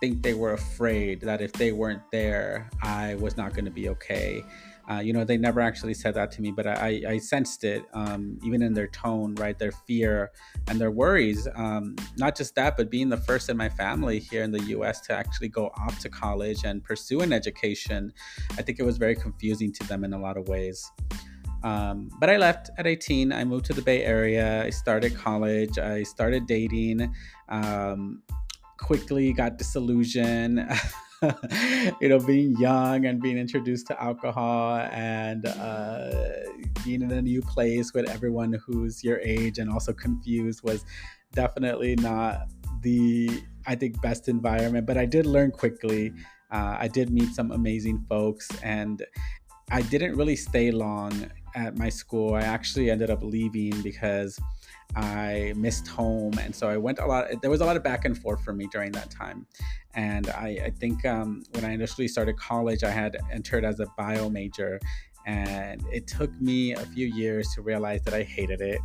think 0.00 0.22
they 0.22 0.34
were 0.34 0.52
afraid 0.52 1.20
that 1.22 1.40
if 1.40 1.52
they 1.52 1.72
weren't 1.72 2.02
there, 2.10 2.70
I 2.82 3.16
was 3.16 3.36
not 3.36 3.52
going 3.52 3.64
to 3.64 3.70
be 3.70 3.88
okay. 3.90 4.44
Uh, 4.90 4.98
you 4.98 5.12
know, 5.12 5.22
they 5.22 5.36
never 5.36 5.60
actually 5.60 5.94
said 5.94 6.14
that 6.14 6.32
to 6.32 6.42
me, 6.42 6.50
but 6.50 6.66
I, 6.66 7.02
I 7.06 7.18
sensed 7.18 7.62
it, 7.62 7.84
um, 7.92 8.38
even 8.44 8.60
in 8.60 8.74
their 8.74 8.88
tone, 8.88 9.36
right? 9.36 9.56
Their 9.56 9.70
fear 9.70 10.32
and 10.66 10.80
their 10.80 10.90
worries. 10.90 11.46
Um, 11.54 11.94
not 12.16 12.36
just 12.36 12.56
that, 12.56 12.76
but 12.76 12.90
being 12.90 13.08
the 13.08 13.16
first 13.16 13.48
in 13.48 13.56
my 13.56 13.68
family 13.68 14.18
here 14.18 14.42
in 14.42 14.50
the 14.50 14.62
US 14.76 15.00
to 15.02 15.12
actually 15.12 15.48
go 15.48 15.66
off 15.78 16.00
to 16.00 16.08
college 16.08 16.64
and 16.64 16.82
pursue 16.82 17.20
an 17.20 17.32
education, 17.32 18.12
I 18.58 18.62
think 18.62 18.80
it 18.80 18.84
was 18.84 18.96
very 18.96 19.14
confusing 19.14 19.72
to 19.74 19.86
them 19.86 20.02
in 20.02 20.12
a 20.12 20.18
lot 20.18 20.36
of 20.36 20.48
ways. 20.48 20.90
Um, 21.62 22.10
but 22.18 22.28
I 22.28 22.36
left 22.38 22.70
at 22.76 22.86
18. 22.86 23.32
I 23.32 23.44
moved 23.44 23.66
to 23.66 23.72
the 23.72 23.82
Bay 23.82 24.02
Area. 24.02 24.64
I 24.64 24.70
started 24.70 25.14
college. 25.14 25.78
I 25.78 26.02
started 26.02 26.46
dating. 26.46 27.14
Um, 27.48 28.22
quickly 28.78 29.32
got 29.32 29.56
disillusioned. 29.56 30.68
you 32.00 32.08
know, 32.08 32.18
being 32.18 32.56
young 32.56 33.06
and 33.06 33.20
being 33.20 33.36
introduced 33.38 33.86
to 33.88 34.02
alcohol 34.02 34.78
and 34.90 35.46
uh, 35.46 36.10
being 36.84 37.02
in 37.02 37.10
a 37.10 37.22
new 37.22 37.42
place 37.42 37.92
with 37.92 38.08
everyone 38.08 38.52
who's 38.66 39.04
your 39.04 39.20
age 39.20 39.58
and 39.58 39.70
also 39.70 39.92
confused 39.92 40.62
was 40.62 40.84
definitely 41.32 41.96
not 41.96 42.48
the, 42.82 43.42
I 43.66 43.74
think, 43.74 44.00
best 44.00 44.28
environment. 44.28 44.86
But 44.86 44.96
I 44.96 45.04
did 45.04 45.26
learn 45.26 45.50
quickly. 45.50 46.12
Uh, 46.50 46.76
I 46.78 46.88
did 46.88 47.10
meet 47.10 47.34
some 47.34 47.52
amazing 47.52 48.04
folks 48.08 48.48
and 48.62 49.04
I 49.70 49.82
didn't 49.82 50.16
really 50.16 50.36
stay 50.36 50.70
long 50.70 51.30
at 51.54 51.76
my 51.76 51.88
school. 51.88 52.34
I 52.34 52.42
actually 52.42 52.90
ended 52.90 53.10
up 53.10 53.22
leaving 53.22 53.80
because 53.82 54.38
I 54.96 55.52
missed 55.56 55.86
home. 55.86 56.38
And 56.38 56.54
so 56.54 56.68
I 56.68 56.76
went 56.76 56.98
a 56.98 57.06
lot, 57.06 57.26
there 57.42 57.50
was 57.50 57.60
a 57.60 57.64
lot 57.64 57.76
of 57.76 57.84
back 57.84 58.04
and 58.04 58.16
forth 58.16 58.42
for 58.42 58.52
me 58.52 58.68
during 58.72 58.92
that 58.92 59.10
time. 59.10 59.46
And 59.94 60.28
I, 60.30 60.58
I 60.64 60.70
think 60.70 61.04
um, 61.04 61.42
when 61.52 61.64
I 61.64 61.72
initially 61.72 62.08
started 62.08 62.36
college, 62.36 62.84
I 62.84 62.90
had 62.90 63.16
entered 63.32 63.64
as 63.64 63.80
a 63.80 63.86
bio 63.96 64.28
major. 64.28 64.80
And 65.26 65.84
it 65.92 66.06
took 66.06 66.32
me 66.40 66.72
a 66.72 66.80
few 66.80 67.06
years 67.06 67.48
to 67.54 67.62
realize 67.62 68.02
that 68.02 68.14
I 68.14 68.22
hated 68.22 68.60
it, 68.60 68.80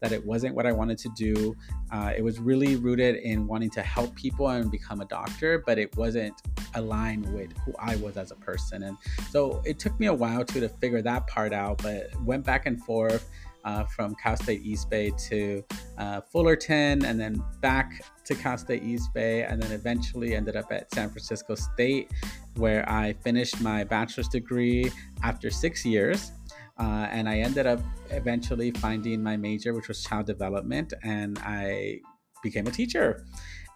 that 0.00 0.12
it 0.12 0.24
wasn't 0.24 0.54
what 0.54 0.66
I 0.66 0.72
wanted 0.72 0.98
to 0.98 1.10
do. 1.16 1.56
Uh, 1.90 2.12
it 2.16 2.22
was 2.22 2.38
really 2.38 2.76
rooted 2.76 3.16
in 3.16 3.46
wanting 3.46 3.70
to 3.70 3.82
help 3.82 4.14
people 4.14 4.48
and 4.48 4.70
become 4.70 5.00
a 5.00 5.06
doctor, 5.06 5.62
but 5.66 5.78
it 5.78 5.96
wasn't 5.96 6.34
aligned 6.74 7.32
with 7.32 7.52
who 7.64 7.74
I 7.78 7.96
was 7.96 8.16
as 8.16 8.30
a 8.30 8.36
person. 8.36 8.84
And 8.84 8.96
so 9.30 9.62
it 9.64 9.78
took 9.78 9.98
me 9.98 10.06
a 10.06 10.14
while 10.14 10.44
to, 10.44 10.60
to 10.60 10.68
figure 10.68 11.02
that 11.02 11.26
part 11.26 11.52
out, 11.52 11.82
but 11.82 12.10
went 12.24 12.44
back 12.44 12.66
and 12.66 12.82
forth 12.82 13.28
uh, 13.64 13.84
from 13.84 14.14
Cal 14.14 14.36
State 14.36 14.62
East 14.62 14.88
Bay 14.88 15.10
to 15.28 15.64
uh, 15.98 16.20
Fullerton, 16.20 17.04
and 17.04 17.20
then 17.20 17.42
back 17.60 18.02
to 18.24 18.34
Cal 18.34 18.56
State 18.56 18.82
East 18.82 19.12
Bay, 19.12 19.42
and 19.42 19.62
then 19.62 19.72
eventually 19.72 20.34
ended 20.34 20.56
up 20.56 20.72
at 20.72 20.92
San 20.94 21.10
Francisco 21.10 21.54
State, 21.54 22.10
where 22.56 22.88
I 22.88 23.12
finished 23.12 23.60
my 23.60 23.84
bachelor's 23.84 24.28
degree 24.28 24.90
after 25.22 25.50
six 25.50 25.84
years. 25.84 26.32
Uh, 26.78 27.08
and 27.10 27.28
I 27.28 27.38
ended 27.38 27.66
up 27.66 27.80
eventually 28.10 28.70
finding 28.70 29.22
my 29.22 29.36
major, 29.36 29.74
which 29.74 29.88
was 29.88 30.02
child 30.02 30.26
development, 30.26 30.94
and 31.02 31.38
I 31.40 32.00
became 32.42 32.66
a 32.66 32.70
teacher 32.70 33.24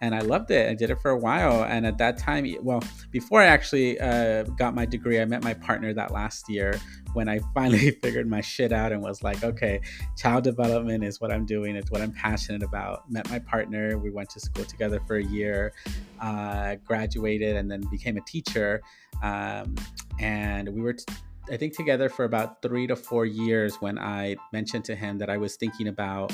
and 0.02 0.16
I 0.16 0.18
loved 0.18 0.50
it. 0.50 0.68
I 0.68 0.74
did 0.74 0.90
it 0.90 1.00
for 1.00 1.12
a 1.12 1.16
while. 1.16 1.62
And 1.62 1.86
at 1.86 1.96
that 1.98 2.18
time, 2.18 2.44
well, 2.60 2.82
before 3.12 3.40
I 3.40 3.46
actually 3.46 4.00
uh, 4.00 4.42
got 4.42 4.74
my 4.74 4.84
degree, 4.84 5.20
I 5.20 5.24
met 5.24 5.44
my 5.44 5.54
partner 5.54 5.94
that 5.94 6.10
last 6.10 6.48
year 6.48 6.78
when 7.12 7.28
I 7.28 7.38
finally 7.54 7.90
figured 8.02 8.28
my 8.28 8.40
shit 8.40 8.72
out 8.72 8.90
and 8.90 9.00
was 9.00 9.22
like, 9.22 9.44
okay, 9.44 9.80
child 10.16 10.42
development 10.42 11.04
is 11.04 11.20
what 11.20 11.30
I'm 11.30 11.46
doing. 11.46 11.76
It's 11.76 11.92
what 11.92 12.02
I'm 12.02 12.10
passionate 12.10 12.64
about. 12.64 13.08
Met 13.12 13.30
my 13.30 13.38
partner. 13.38 13.96
We 13.96 14.10
went 14.10 14.28
to 14.30 14.40
school 14.40 14.64
together 14.64 15.00
for 15.06 15.18
a 15.18 15.24
year, 15.24 15.72
uh, 16.20 16.74
graduated, 16.84 17.54
and 17.54 17.70
then 17.70 17.82
became 17.88 18.16
a 18.16 18.22
teacher. 18.22 18.82
Um, 19.22 19.76
and 20.18 20.68
we 20.68 20.80
were. 20.80 20.94
T- 20.94 21.04
I 21.50 21.56
think 21.56 21.76
together 21.76 22.08
for 22.08 22.24
about 22.24 22.62
three 22.62 22.86
to 22.86 22.96
four 22.96 23.26
years 23.26 23.76
when 23.76 23.98
I 23.98 24.36
mentioned 24.52 24.84
to 24.86 24.94
him 24.94 25.18
that 25.18 25.28
I 25.28 25.36
was 25.36 25.56
thinking 25.56 25.88
about 25.88 26.32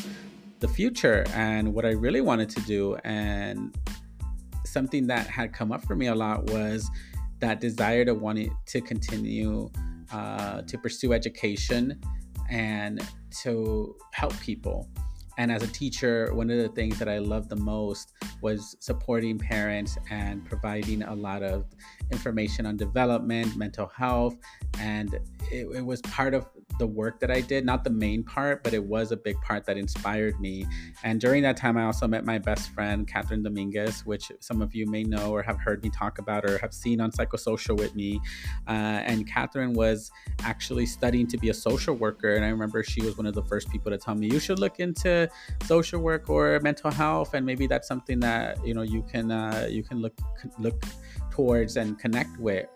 the 0.60 0.68
future 0.68 1.24
and 1.34 1.72
what 1.72 1.84
I 1.84 1.90
really 1.92 2.20
wanted 2.20 2.50
to 2.50 2.60
do. 2.62 2.96
And 3.04 3.74
something 4.64 5.06
that 5.06 5.26
had 5.26 5.52
come 5.52 5.72
up 5.72 5.84
for 5.84 5.96
me 5.96 6.08
a 6.08 6.14
lot 6.14 6.44
was 6.50 6.88
that 7.40 7.60
desire 7.60 8.04
to 8.04 8.14
want 8.14 8.50
to 8.66 8.80
continue 8.80 9.70
uh, 10.12 10.62
to 10.62 10.78
pursue 10.78 11.12
education 11.12 12.00
and 12.50 13.06
to 13.42 13.96
help 14.12 14.38
people. 14.40 14.88
And 15.38 15.52
as 15.52 15.62
a 15.62 15.68
teacher, 15.68 16.34
one 16.34 16.50
of 16.50 16.58
the 16.58 16.68
things 16.68 16.98
that 16.98 17.08
I 17.08 17.18
loved 17.18 17.48
the 17.48 17.56
most 17.56 18.12
was 18.42 18.76
supporting 18.80 19.38
parents 19.38 19.96
and 20.10 20.44
providing 20.44 21.02
a 21.04 21.14
lot 21.14 21.44
of 21.44 21.64
information 22.10 22.66
on 22.66 22.76
development, 22.76 23.56
mental 23.56 23.86
health, 23.86 24.36
and 24.80 25.14
it, 25.52 25.68
it 25.74 25.86
was 25.86 26.02
part 26.02 26.34
of 26.34 26.46
the 26.78 26.86
work 26.86 27.18
that 27.20 27.30
I 27.30 27.40
did, 27.40 27.64
not 27.64 27.82
the 27.84 27.90
main 27.90 28.22
part, 28.22 28.62
but 28.62 28.72
it 28.72 28.84
was 28.84 29.10
a 29.10 29.16
big 29.16 29.40
part 29.40 29.64
that 29.66 29.76
inspired 29.76 30.38
me. 30.40 30.66
And 31.02 31.20
during 31.20 31.42
that 31.42 31.56
time, 31.56 31.76
I 31.76 31.84
also 31.84 32.06
met 32.06 32.24
my 32.24 32.38
best 32.38 32.70
friend, 32.70 33.06
Catherine 33.06 33.42
Dominguez, 33.42 34.06
which 34.06 34.30
some 34.40 34.62
of 34.62 34.74
you 34.74 34.86
may 34.86 35.02
know 35.02 35.32
or 35.32 35.42
have 35.42 35.58
heard 35.58 35.82
me 35.82 35.90
talk 35.90 36.18
about 36.18 36.44
or 36.44 36.58
have 36.58 36.72
seen 36.72 37.00
on 37.00 37.10
Psychosocial 37.10 37.76
with 37.76 37.94
me. 37.96 38.20
Uh, 38.68 39.02
and 39.04 39.26
Catherine 39.26 39.72
was 39.72 40.10
actually 40.44 40.86
studying 40.86 41.26
to 41.26 41.38
be 41.38 41.48
a 41.48 41.54
social 41.54 41.94
worker. 41.94 42.34
And 42.34 42.44
I 42.44 42.48
remember 42.48 42.82
she 42.84 43.02
was 43.02 43.16
one 43.16 43.26
of 43.26 43.34
the 43.34 43.44
first 43.44 43.70
people 43.70 43.90
to 43.90 43.98
tell 43.98 44.14
me, 44.14 44.28
you 44.28 44.38
should 44.38 44.58
look 44.58 44.78
into 44.78 45.28
social 45.64 46.00
work 46.00 46.30
or 46.30 46.60
mental 46.60 46.90
health. 46.90 47.34
And 47.34 47.44
maybe 47.44 47.66
that's 47.66 47.88
something 47.88 48.20
that, 48.20 48.64
you 48.64 48.74
know, 48.74 48.82
you 48.82 49.02
can, 49.02 49.32
uh, 49.32 49.66
you 49.68 49.82
can 49.82 50.00
look, 50.00 50.14
look 50.58 50.82
towards 51.30 51.76
and 51.76 51.98
connect 51.98 52.38
with 52.38 52.66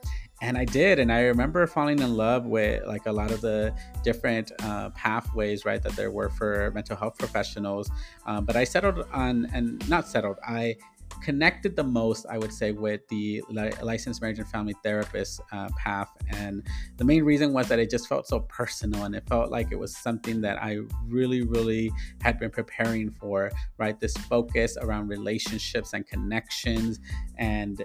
and 0.43 0.59
I 0.59 0.65
did, 0.65 0.99
and 0.99 1.13
I 1.13 1.21
remember 1.21 1.65
falling 1.69 2.01
in 2.01 2.17
love 2.17 2.47
with 2.47 2.85
like 2.85 3.07
a 3.07 3.13
lot 3.13 3.31
of 3.31 3.41
the 3.41 3.73
different 4.03 4.51
uh, 4.65 4.91
pathways, 4.91 5.65
right, 5.65 5.81
that 5.81 5.93
there 5.93 6.11
were 6.11 6.31
for 6.31 6.73
mental 6.75 6.97
health 6.97 7.17
professionals. 7.17 7.89
Um, 8.27 8.45
but 8.45 8.57
I 8.57 8.65
settled 8.65 9.07
on, 9.13 9.47
and 9.55 9.89
not 9.89 10.09
settled, 10.09 10.39
I 10.45 10.77
connected 11.23 11.77
the 11.77 11.85
most, 11.85 12.27
I 12.29 12.39
would 12.39 12.53
say, 12.53 12.73
with 12.73 13.07
the 13.07 13.41
licensed 13.83 14.21
marriage 14.21 14.41
and 14.41 14.49
family 14.49 14.75
therapist 14.83 15.41
uh, 15.53 15.69
path. 15.79 16.11
And 16.31 16.67
the 16.97 17.05
main 17.05 17.23
reason 17.23 17.53
was 17.53 17.69
that 17.69 17.79
it 17.79 17.89
just 17.89 18.09
felt 18.09 18.27
so 18.27 18.41
personal 18.41 19.05
and 19.05 19.15
it 19.15 19.23
felt 19.29 19.53
like 19.53 19.69
it 19.71 19.79
was 19.79 19.97
something 19.97 20.41
that 20.41 20.61
I 20.61 20.79
really, 21.07 21.43
really 21.43 21.93
had 22.21 22.41
been 22.41 22.51
preparing 22.51 23.13
for, 23.13 23.53
right? 23.79 23.99
This 24.01 24.17
focus 24.17 24.77
around 24.81 25.07
relationships 25.07 25.93
and 25.93 26.05
connections 26.05 26.99
and 27.39 27.85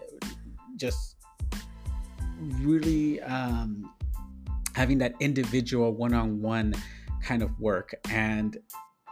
just 0.75 1.16
really 2.39 3.21
um, 3.21 3.91
having 4.75 4.99
that 4.99 5.15
individual 5.19 5.93
one-on-one 5.93 6.73
kind 7.23 7.41
of 7.41 7.59
work. 7.59 7.93
And 8.09 8.57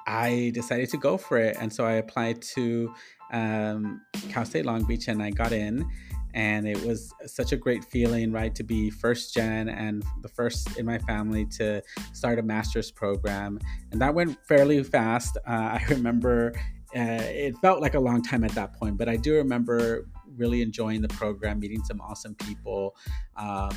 i 0.07 0.51
decided 0.53 0.89
to 0.89 0.97
go 0.97 1.17
for 1.17 1.37
it. 1.37 1.57
And 1.59 1.73
so 1.73 1.85
i 1.85 1.93
applied 1.93 2.41
to 2.53 2.93
um, 3.31 4.01
cal 4.29 4.45
state 4.45 4.65
long 4.65 4.83
beach 4.83 5.07
and 5.07 5.21
i 5.21 5.31
got 5.31 5.51
in. 5.51 5.89
And 6.33 6.67
it 6.67 6.83
was 6.83 7.13
such 7.25 7.53
a 7.53 7.57
great 7.57 7.83
feeling 7.85 8.31
right 8.31 8.53
to 8.55 8.63
be 8.63 8.89
first 8.89 9.33
gen 9.33 9.69
and 9.69 10.03
the 10.21 10.27
first 10.27 10.77
in 10.77 10.85
my 10.85 10.99
family 10.99 11.45
to 11.57 11.81
start 12.11 12.39
a 12.39 12.43
master's 12.43 12.91
program. 12.91 13.57
And 13.91 14.01
that 14.01 14.13
went 14.13 14.37
fairly 14.45 14.83
fast. 14.83 15.37
Uh, 15.47 15.79
i 15.79 15.85
remember 15.89 16.53
uh, 16.95 17.23
it 17.45 17.57
felt 17.57 17.81
like 17.81 17.95
a 17.95 17.99
long 17.99 18.21
time 18.21 18.43
at 18.43 18.51
that 18.51 18.73
point 18.73 18.97
but 18.97 19.09
i 19.09 19.17
do 19.17 19.33
remember 19.33 20.07
really 20.37 20.61
enjoying 20.61 21.01
the 21.01 21.07
program, 21.09 21.59
meeting 21.59 21.83
some 21.83 22.01
awesome 22.01 22.35
people, 22.35 22.95
um, 23.37 23.75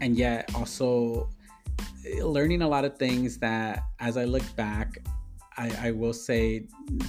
and 0.00 0.16
yet 0.16 0.50
also 0.54 1.28
learning 2.20 2.62
a 2.62 2.68
lot 2.68 2.84
of 2.84 2.96
things 2.98 3.38
that, 3.38 3.84
as 4.00 4.16
I 4.16 4.24
look 4.24 4.44
back, 4.56 4.98
I, 5.56 5.88
I, 5.88 5.90
will 5.90 6.14
say 6.14 6.66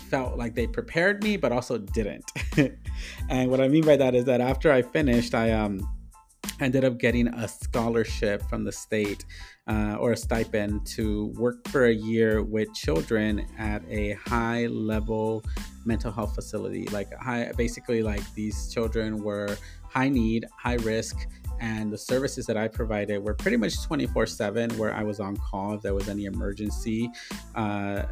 felt 0.09 0.37
like 0.37 0.53
they 0.53 0.67
prepared 0.67 1.23
me, 1.23 1.37
but 1.37 1.51
also 1.51 1.77
didn't. 1.77 2.29
and 3.29 3.49
what 3.49 3.61
I 3.61 3.67
mean 3.69 3.85
by 3.85 3.95
that 3.95 4.15
is 4.15 4.25
that 4.25 4.41
after 4.41 4.71
I 4.71 4.81
finished, 4.81 5.33
I 5.33 5.51
um 5.51 5.79
ended 6.63 6.83
up 6.83 6.97
getting 6.97 7.27
a 7.27 7.47
scholarship 7.47 8.41
from 8.49 8.63
the 8.63 8.71
state 8.71 9.25
uh, 9.67 9.97
or 9.99 10.11
a 10.13 10.17
stipend 10.17 10.85
to 10.85 11.27
work 11.37 11.67
for 11.69 11.85
a 11.85 11.93
year 11.93 12.43
with 12.43 12.73
children 12.73 13.45
at 13.57 13.83
a 13.89 14.13
high 14.13 14.67
level 14.67 15.43
mental 15.85 16.11
health 16.11 16.35
facility. 16.35 16.85
Like 16.87 17.13
high, 17.13 17.51
basically, 17.57 18.03
like 18.03 18.23
these 18.33 18.73
children 18.73 19.23
were 19.23 19.57
high 19.83 20.09
need, 20.09 20.45
high 20.57 20.75
risk, 20.75 21.27
and 21.63 21.93
the 21.93 21.97
services 21.97 22.45
that 22.45 22.57
I 22.57 22.67
provided 22.67 23.23
were 23.23 23.33
pretty 23.33 23.55
much 23.55 23.81
24 23.83 24.25
7 24.25 24.77
where 24.77 24.93
I 24.93 25.01
was 25.01 25.21
on 25.21 25.37
call 25.37 25.75
if 25.75 25.81
there 25.81 25.93
was 25.93 26.09
any 26.09 26.25
emergency 26.25 27.09
uh, 27.55 28.03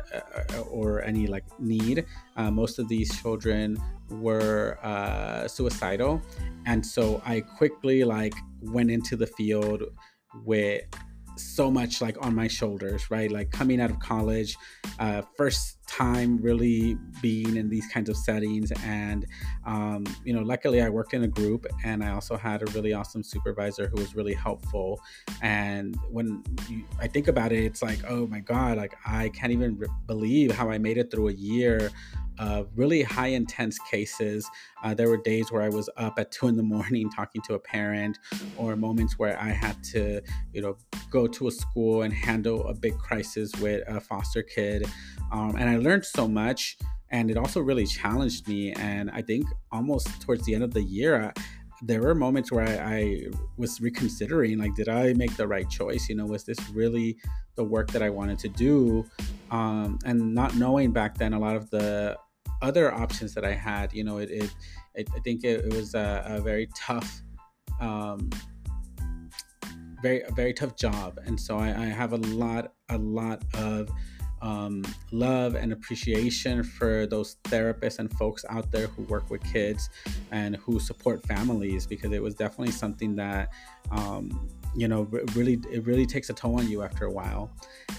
or 0.69 1.03
any 1.03 1.27
like 1.27 1.43
need. 1.59 2.05
Uh, 2.37 2.49
most 2.49 2.79
of 2.79 2.87
these 2.87 3.13
children 3.21 3.77
were 4.09 4.79
uh, 4.81 5.49
suicidal. 5.49 6.21
And 6.65 6.85
so 6.85 7.21
I 7.25 7.41
quickly 7.41 8.05
like 8.05 8.35
went 8.61 8.89
into 8.89 9.17
the 9.17 9.27
field 9.27 9.83
with 10.45 10.83
so 11.41 11.69
much 11.71 12.01
like 12.01 12.17
on 12.25 12.36
my 12.36 12.47
shoulders, 12.47 13.10
right? 13.10 13.32
Like 13.32 13.51
coming 13.51 13.82
out 13.82 13.89
of 13.89 13.99
college, 13.99 14.58
uh, 14.99 15.21
first 15.36 15.77
time 15.88 16.38
really 16.38 16.97
being 17.21 17.58
in 17.58 17.69
these 17.69 17.86
kinds 17.88 18.10
of 18.10 18.15
settings. 18.15 18.71
And, 18.84 19.25
um, 19.65 20.06
you 20.23 20.34
know, 20.34 20.41
luckily 20.41 20.82
I 20.82 20.89
worked 20.89 21.13
in 21.13 21.23
a 21.23 21.27
group 21.27 21.65
and 21.84 22.04
I 22.04 22.12
also 22.12 22.38
had 22.38 22.62
a 22.62 22.65
really 22.71 22.93
awesome 22.93 23.23
supervisor 23.23 23.88
who 23.88 23.97
was 23.99 24.15
really 24.15 24.34
helpful. 24.34 25.01
And 25.41 25.97
when 26.10 26.43
you, 26.69 26.86
I 26.99 27.08
think 27.08 27.27
about 27.27 27.51
it, 27.51 27.63
it's 27.63 27.82
like, 27.82 27.99
oh 28.08 28.27
my 28.27 28.39
God, 28.39 28.77
like 28.77 28.95
I 29.06 29.30
can't 29.30 29.51
even 29.51 29.77
re- 29.77 29.88
believe 30.08 30.51
how 30.51 30.69
I 30.69 30.77
made 30.77 30.97
it 30.97 31.12
through 31.12 31.30
a 31.30 31.34
year 31.34 31.91
uh, 32.41 32.63
really 32.75 33.04
high 33.04 33.27
intense 33.27 33.77
cases. 33.80 34.49
Uh, 34.84 34.95
there 34.95 35.08
were 35.08 35.17
days 35.17 35.51
where 35.51 35.62
I 35.62 35.69
was 35.69 35.88
up 35.95 36.17
at 36.17 36.32
two 36.32 36.47
in 36.47 36.58
the 36.58 36.63
morning 36.63 37.08
talking 37.15 37.41
to 37.43 37.54
a 37.54 37.60
parent, 37.60 38.17
or 38.58 38.75
moments 38.75 39.19
where 39.19 39.39
I 39.39 39.49
had 39.49 39.82
to, 39.93 40.21
you 40.51 40.62
know, 40.63 40.75
go 41.12 41.27
to 41.27 41.47
a 41.47 41.51
school 41.51 42.01
and 42.01 42.12
handle 42.12 42.67
a 42.67 42.73
big 42.73 42.97
crisis 42.97 43.51
with 43.62 43.88
a 43.88 44.01
foster 44.01 44.41
kid. 44.41 44.88
Um, 45.32 45.56
and 45.56 45.69
I 45.69 45.77
learned 45.77 46.04
so 46.04 46.27
much, 46.27 46.77
and 47.12 47.30
it 47.30 47.38
also 47.38 47.62
really 47.62 47.86
challenged 47.86 48.47
me. 48.47 48.73
And 48.73 49.12
I 49.12 49.21
think 49.21 49.45
almost 49.71 50.19
towards 50.21 50.43
the 50.45 50.56
end 50.56 50.63
of 50.63 50.73
the 50.73 50.84
year, 50.84 51.32
I, 51.36 51.41
there 51.84 52.01
were 52.01 52.15
moments 52.15 52.51
where 52.51 52.67
I, 52.67 52.95
I, 52.95 53.21
was 53.58 53.82
reconsidering 53.82 54.60
like 54.60 54.75
did 54.75 54.88
i 54.88 55.13
make 55.13 55.36
the 55.36 55.47
right 55.47 55.67
choice 55.67 56.10
you 56.10 56.15
know 56.15 56.25
was 56.25 56.43
this 56.43 56.60
really 56.69 57.17
the 57.56 57.63
work 57.63 57.91
that 57.91 58.04
i 58.04 58.10
wanted 58.10 58.38
to 58.39 58.49
do 58.49 59.04
um, 59.49 59.97
and 60.06 60.34
not 60.34 60.56
knowing 60.56 60.91
back 60.91 61.17
then 61.17 61.34
a 61.34 61.39
lot 61.39 61.56
of 61.56 61.69
the 61.71 62.17
other 62.62 62.93
options 62.93 63.34
that 63.34 63.45
i 63.45 63.54
had 63.54 63.93
you 63.93 64.04
know 64.04 64.17
it, 64.17 64.30
it, 64.30 64.52
it 64.95 65.10
i 65.15 65.19
think 65.19 65.43
it, 65.43 65.65
it 65.65 65.74
was 65.74 65.95
a, 65.95 66.24
a, 66.26 66.41
very 66.41 66.67
tough 66.76 67.21
um, 67.80 68.30
very 70.02 70.24
very 70.36 70.54
tough 70.54 70.76
job. 70.76 71.19
And 71.26 71.39
so 71.39 71.58
I, 71.58 71.69
I 71.69 71.86
have 71.86 72.13
a 72.13 72.17
lot 72.17 72.74
a 72.89 72.97
lot 72.97 73.43
of 73.54 73.89
um, 74.41 74.84
love 75.12 75.54
and 75.54 75.71
appreciation 75.71 76.63
for 76.63 77.06
those 77.06 77.36
therapists 77.43 78.00
and 78.00 78.12
folks 78.13 78.43
out 78.50 78.71
there 78.71 78.88
who 78.88 79.04
work 79.04 79.30
with 79.30 79.43
kids 79.43 79.89
and 80.32 80.56
who 80.56 80.80
support 80.80 81.24
families 81.28 81.86
because 81.86 82.12
it 82.12 82.24
was 82.24 82.34
definitely 82.34 82.71
something 82.71 83.15
that 83.17 83.50
um, 83.91 84.50
you 84.75 84.88
know 84.88 85.03
really 85.36 85.60
it 85.71 85.86
really 85.86 86.05
takes 86.05 86.29
a 86.29 86.34
toll 86.34 86.60
on 86.60 86.69
you 86.69 86.81
after 86.81 87.05
a 87.05 87.12
while. 87.12 87.51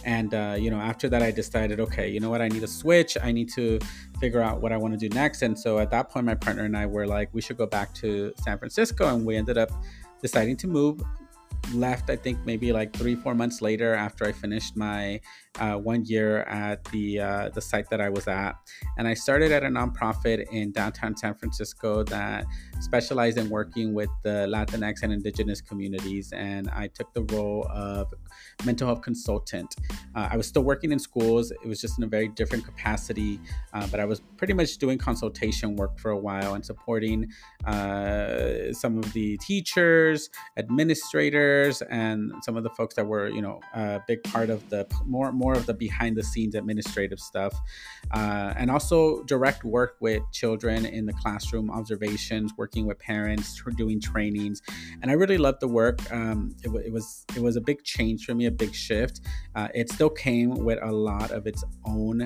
And 0.05 0.35
uh, 0.35 0.57
you 0.59 0.71
know 0.71 0.79
after 0.79 1.09
that 1.09 1.23
i 1.23 1.31
decided 1.31 1.81
okay 1.81 2.09
you 2.09 2.21
know 2.21 2.31
what? 2.31 2.43
I 2.43 2.49
need 2.49 2.61
to 2.61 2.69
switch. 2.69 3.17
I 3.23 3.33
need 3.33 3.51
to 3.55 3.79
figure 4.21 4.41
out 4.41 4.61
what 4.61 4.73
i 4.73 4.77
want 4.77 4.99
to 4.99 5.09
do 5.09 5.15
next. 5.15 5.43
And 5.43 5.59
so 5.59 5.79
at 5.79 5.91
that 5.91 6.09
point 6.11 6.27
my 6.27 6.35
partner 6.35 6.65
and 6.65 6.77
i 6.77 6.87
were 6.87 7.07
like 7.07 7.29
we 7.33 7.41
should 7.41 7.57
go 7.57 7.67
back 7.67 7.95
to 7.95 8.33
san 8.45 8.59
francisco. 8.59 9.15
And 9.15 9.27
we 9.27 9.37
ended 9.37 9.59
up 9.59 9.71
deciding 10.21 10.57
to 10.59 10.67
move. 10.67 11.03
Left 11.75 12.11
i 12.11 12.17
think 12.17 12.39
maybe 12.45 12.73
like 12.73 12.93
three 12.93 13.15
four 13.15 13.35
months 13.35 13.63
later 13.63 13.95
after 13.95 14.25
i 14.25 14.33
finished 14.33 14.77
my 14.77 15.21
uh, 15.61 15.77
one 15.77 16.05
year 16.05 16.43
at 16.45 16.85
the 16.87 17.21
uh, 17.21 17.49
the 17.51 17.61
site 17.61 17.89
that 17.91 18.01
i 18.01 18.09
was 18.09 18.27
at. 18.29 18.55
And 18.99 19.07
i 19.07 19.15
started 19.15 19.53
at 19.53 19.63
a 19.63 19.69
nonprofit 19.69 20.47
in 20.51 20.73
downtown 20.73 21.17
san 21.17 21.35
francisco 21.35 22.03
that 22.05 22.47
specialized 22.81 23.39
in 23.39 23.49
working 23.49 23.95
with 23.95 24.11
the 24.23 24.47
latinx 24.49 25.03
and 25.03 25.13
indigenous 25.13 25.61
communities. 25.61 26.33
And 26.33 26.71
i 26.71 26.89
took 26.89 27.13
the 27.15 27.23
role 27.25 27.67
of 27.71 28.13
mental 28.65 28.87
health 28.87 29.03
consultant. 29.03 29.75
Uh, 30.15 30.29
i 30.31 30.37
was 30.37 30.47
still 30.47 30.63
working 30.63 30.93
in 30.93 30.99
schools. 30.99 31.51
It 31.51 31.67
was 31.67 31.81
just 31.81 31.99
in 31.99 32.05
a 32.05 32.09
very 32.09 32.29
different 32.29 32.65
capacity 32.65 33.41
uh, 33.73 33.87
but 33.89 34.01
i 34.01 34.05
was 34.05 34.21
pretty 34.37 34.53
much 34.53 34.79
doing 34.79 34.99
consultation 34.99 35.77
work 35.77 35.99
for 35.99 36.11
a 36.11 36.19
while 36.19 36.55
and 36.55 36.65
supporting 36.65 37.31
uh, 37.65 38.73
some 38.73 38.99
of 38.99 39.13
the 39.13 39.37
teachers 39.39 40.31
administrators 40.57 41.83
and 41.83 42.33
some 42.43 42.57
of 42.57 42.63
the 42.63 42.71
folks 42.71 42.95
that 42.95 43.07
were, 43.07 43.29
you 43.29 43.43
know, 43.43 43.61
a 43.75 44.01
big 44.07 44.23
part 44.25 44.51
of 44.51 44.69
the 44.71 44.87
more 45.07 45.33
more 45.43 45.55
of 45.55 45.65
the 45.67 45.75
behind 45.75 46.17
the 46.17 46.23
scenes 46.23 46.55
administrative 46.55 47.21
stuff, 47.31 47.55
uh, 48.19 48.51
and 48.57 48.71
also 48.71 49.23
direct 49.25 49.65
work 49.65 49.93
with 50.01 50.23
children 50.41 50.87
in 50.99 51.05
the 51.11 51.13
classroom, 51.23 51.67
observations, 51.71 52.53
working 52.63 52.85
with 52.87 52.99
parents, 52.99 53.63
doing 53.77 54.01
trainings, 54.01 54.63
and 55.01 55.11
I 55.11 55.15
really 55.23 55.39
loved 55.47 55.61
the 55.61 55.73
work. 55.83 55.99
Um, 56.19 56.55
it, 56.63 56.71
it, 56.87 56.93
was 56.93 57.25
it 57.37 57.43
was 57.43 57.57
a 57.57 57.61
big 57.61 57.83
change 57.95 58.25
for 58.27 58.35
me, 58.35 58.47
a 58.47 58.57
big 58.65 58.75
shift. 58.75 59.21
Uh, 59.55 59.69
it 59.75 59.91
still 59.91 60.11
came 60.11 60.51
with 60.69 60.79
a 60.83 60.93
lot 60.93 61.31
of 61.31 61.47
its 61.47 61.63
own 61.85 62.17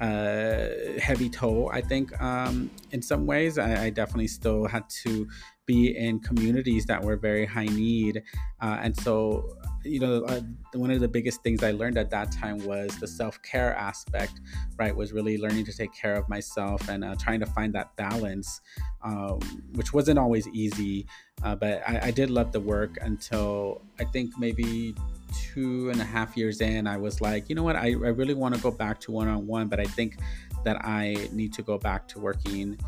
uh, 0.00 0.68
heavy 0.98 1.30
toll, 1.30 1.70
I 1.72 1.80
think, 1.80 2.06
um, 2.20 2.70
in 2.90 3.00
some 3.02 3.26
ways. 3.26 3.58
I, 3.58 3.86
I 3.86 3.90
definitely 3.90 4.28
still 4.28 4.66
had 4.66 4.88
to 5.04 5.28
be 5.66 5.96
in 5.96 6.20
communities 6.20 6.86
that 6.86 7.02
were 7.02 7.16
very 7.16 7.44
high 7.44 7.66
need. 7.66 8.22
Uh, 8.60 8.78
and 8.80 8.96
so, 8.96 9.56
you 9.84 10.00
know, 10.00 10.24
uh, 10.24 10.40
one 10.74 10.90
of 10.90 11.00
the 11.00 11.08
biggest 11.08 11.42
things 11.42 11.62
I 11.62 11.72
learned 11.72 11.98
at 11.98 12.10
that 12.10 12.32
time 12.32 12.64
was 12.64 12.96
the 12.98 13.06
self 13.06 13.40
care 13.42 13.74
aspect, 13.74 14.40
right? 14.78 14.94
Was 14.94 15.12
really 15.12 15.38
learning 15.38 15.64
to 15.66 15.76
take 15.76 15.92
care 15.92 16.14
of 16.14 16.28
myself 16.28 16.88
and 16.88 17.04
uh, 17.04 17.14
trying 17.16 17.40
to 17.40 17.46
find 17.46 17.72
that 17.74 17.94
balance, 17.96 18.60
um, 19.02 19.40
which 19.74 19.92
wasn't 19.92 20.18
always 20.18 20.48
easy. 20.48 21.06
Uh, 21.42 21.54
but 21.54 21.82
I, 21.86 22.06
I 22.08 22.10
did 22.10 22.30
love 22.30 22.52
the 22.52 22.60
work 22.60 22.98
until 23.02 23.82
I 23.98 24.04
think 24.04 24.38
maybe 24.38 24.94
two 25.32 25.90
and 25.90 26.00
a 26.00 26.04
half 26.04 26.36
years 26.36 26.60
in, 26.60 26.86
I 26.86 26.96
was 26.96 27.20
like, 27.20 27.48
you 27.48 27.54
know 27.54 27.62
what, 27.62 27.76
I, 27.76 27.88
I 27.88 28.12
really 28.14 28.34
want 28.34 28.54
to 28.54 28.60
go 28.60 28.70
back 28.70 29.00
to 29.00 29.12
one 29.12 29.28
on 29.28 29.46
one, 29.46 29.68
but 29.68 29.80
I 29.80 29.84
think 29.84 30.18
that 30.64 30.84
I 30.84 31.28
need 31.32 31.52
to 31.54 31.62
go 31.62 31.78
back 31.78 32.08
to 32.08 32.18
working 32.18 32.78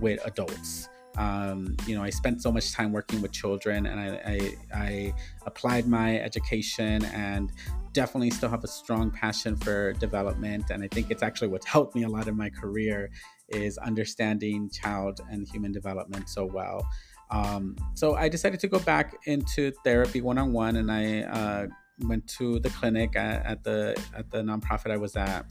with 0.00 0.24
adults. 0.26 0.88
Um, 1.18 1.76
you 1.84 1.96
know, 1.96 2.02
I 2.02 2.10
spent 2.10 2.40
so 2.42 2.52
much 2.52 2.72
time 2.72 2.92
working 2.92 3.20
with 3.20 3.32
children 3.32 3.86
and 3.86 3.98
I, 3.98 4.20
I, 4.24 4.56
I 4.72 5.14
applied 5.46 5.88
my 5.88 6.18
education 6.20 7.04
and 7.06 7.50
definitely 7.92 8.30
still 8.30 8.48
have 8.48 8.62
a 8.62 8.68
strong 8.68 9.10
passion 9.10 9.56
for 9.56 9.92
development. 9.94 10.70
And 10.70 10.84
I 10.84 10.88
think 10.88 11.10
it's 11.10 11.22
actually 11.22 11.48
what's 11.48 11.66
helped 11.76 11.96
me 11.96 12.04
a 12.04 12.08
lot 12.08 12.28
in 12.28 12.36
my 12.36 12.50
career 12.50 13.10
is 13.48 13.78
understanding 13.78 14.70
child 14.70 15.20
and 15.30 15.48
human 15.48 15.72
development 15.72 16.28
so 16.28 16.44
well. 16.44 16.86
Um, 17.30 17.76
so 17.94 18.14
I 18.14 18.28
decided 18.28 18.60
to 18.60 18.68
go 18.68 18.78
back 18.78 19.16
into 19.26 19.72
therapy 19.84 20.20
one 20.20 20.38
on 20.38 20.52
one, 20.52 20.76
and 20.76 20.90
I 20.90 21.22
uh, 21.22 21.66
went 22.06 22.26
to 22.38 22.58
the 22.60 22.70
clinic 22.70 23.16
at, 23.16 23.44
at, 23.44 23.64
the 23.64 24.00
at 24.16 24.30
the 24.30 24.38
nonprofit 24.42 24.90
I 24.90 24.96
was 24.96 25.16
at, 25.16 25.44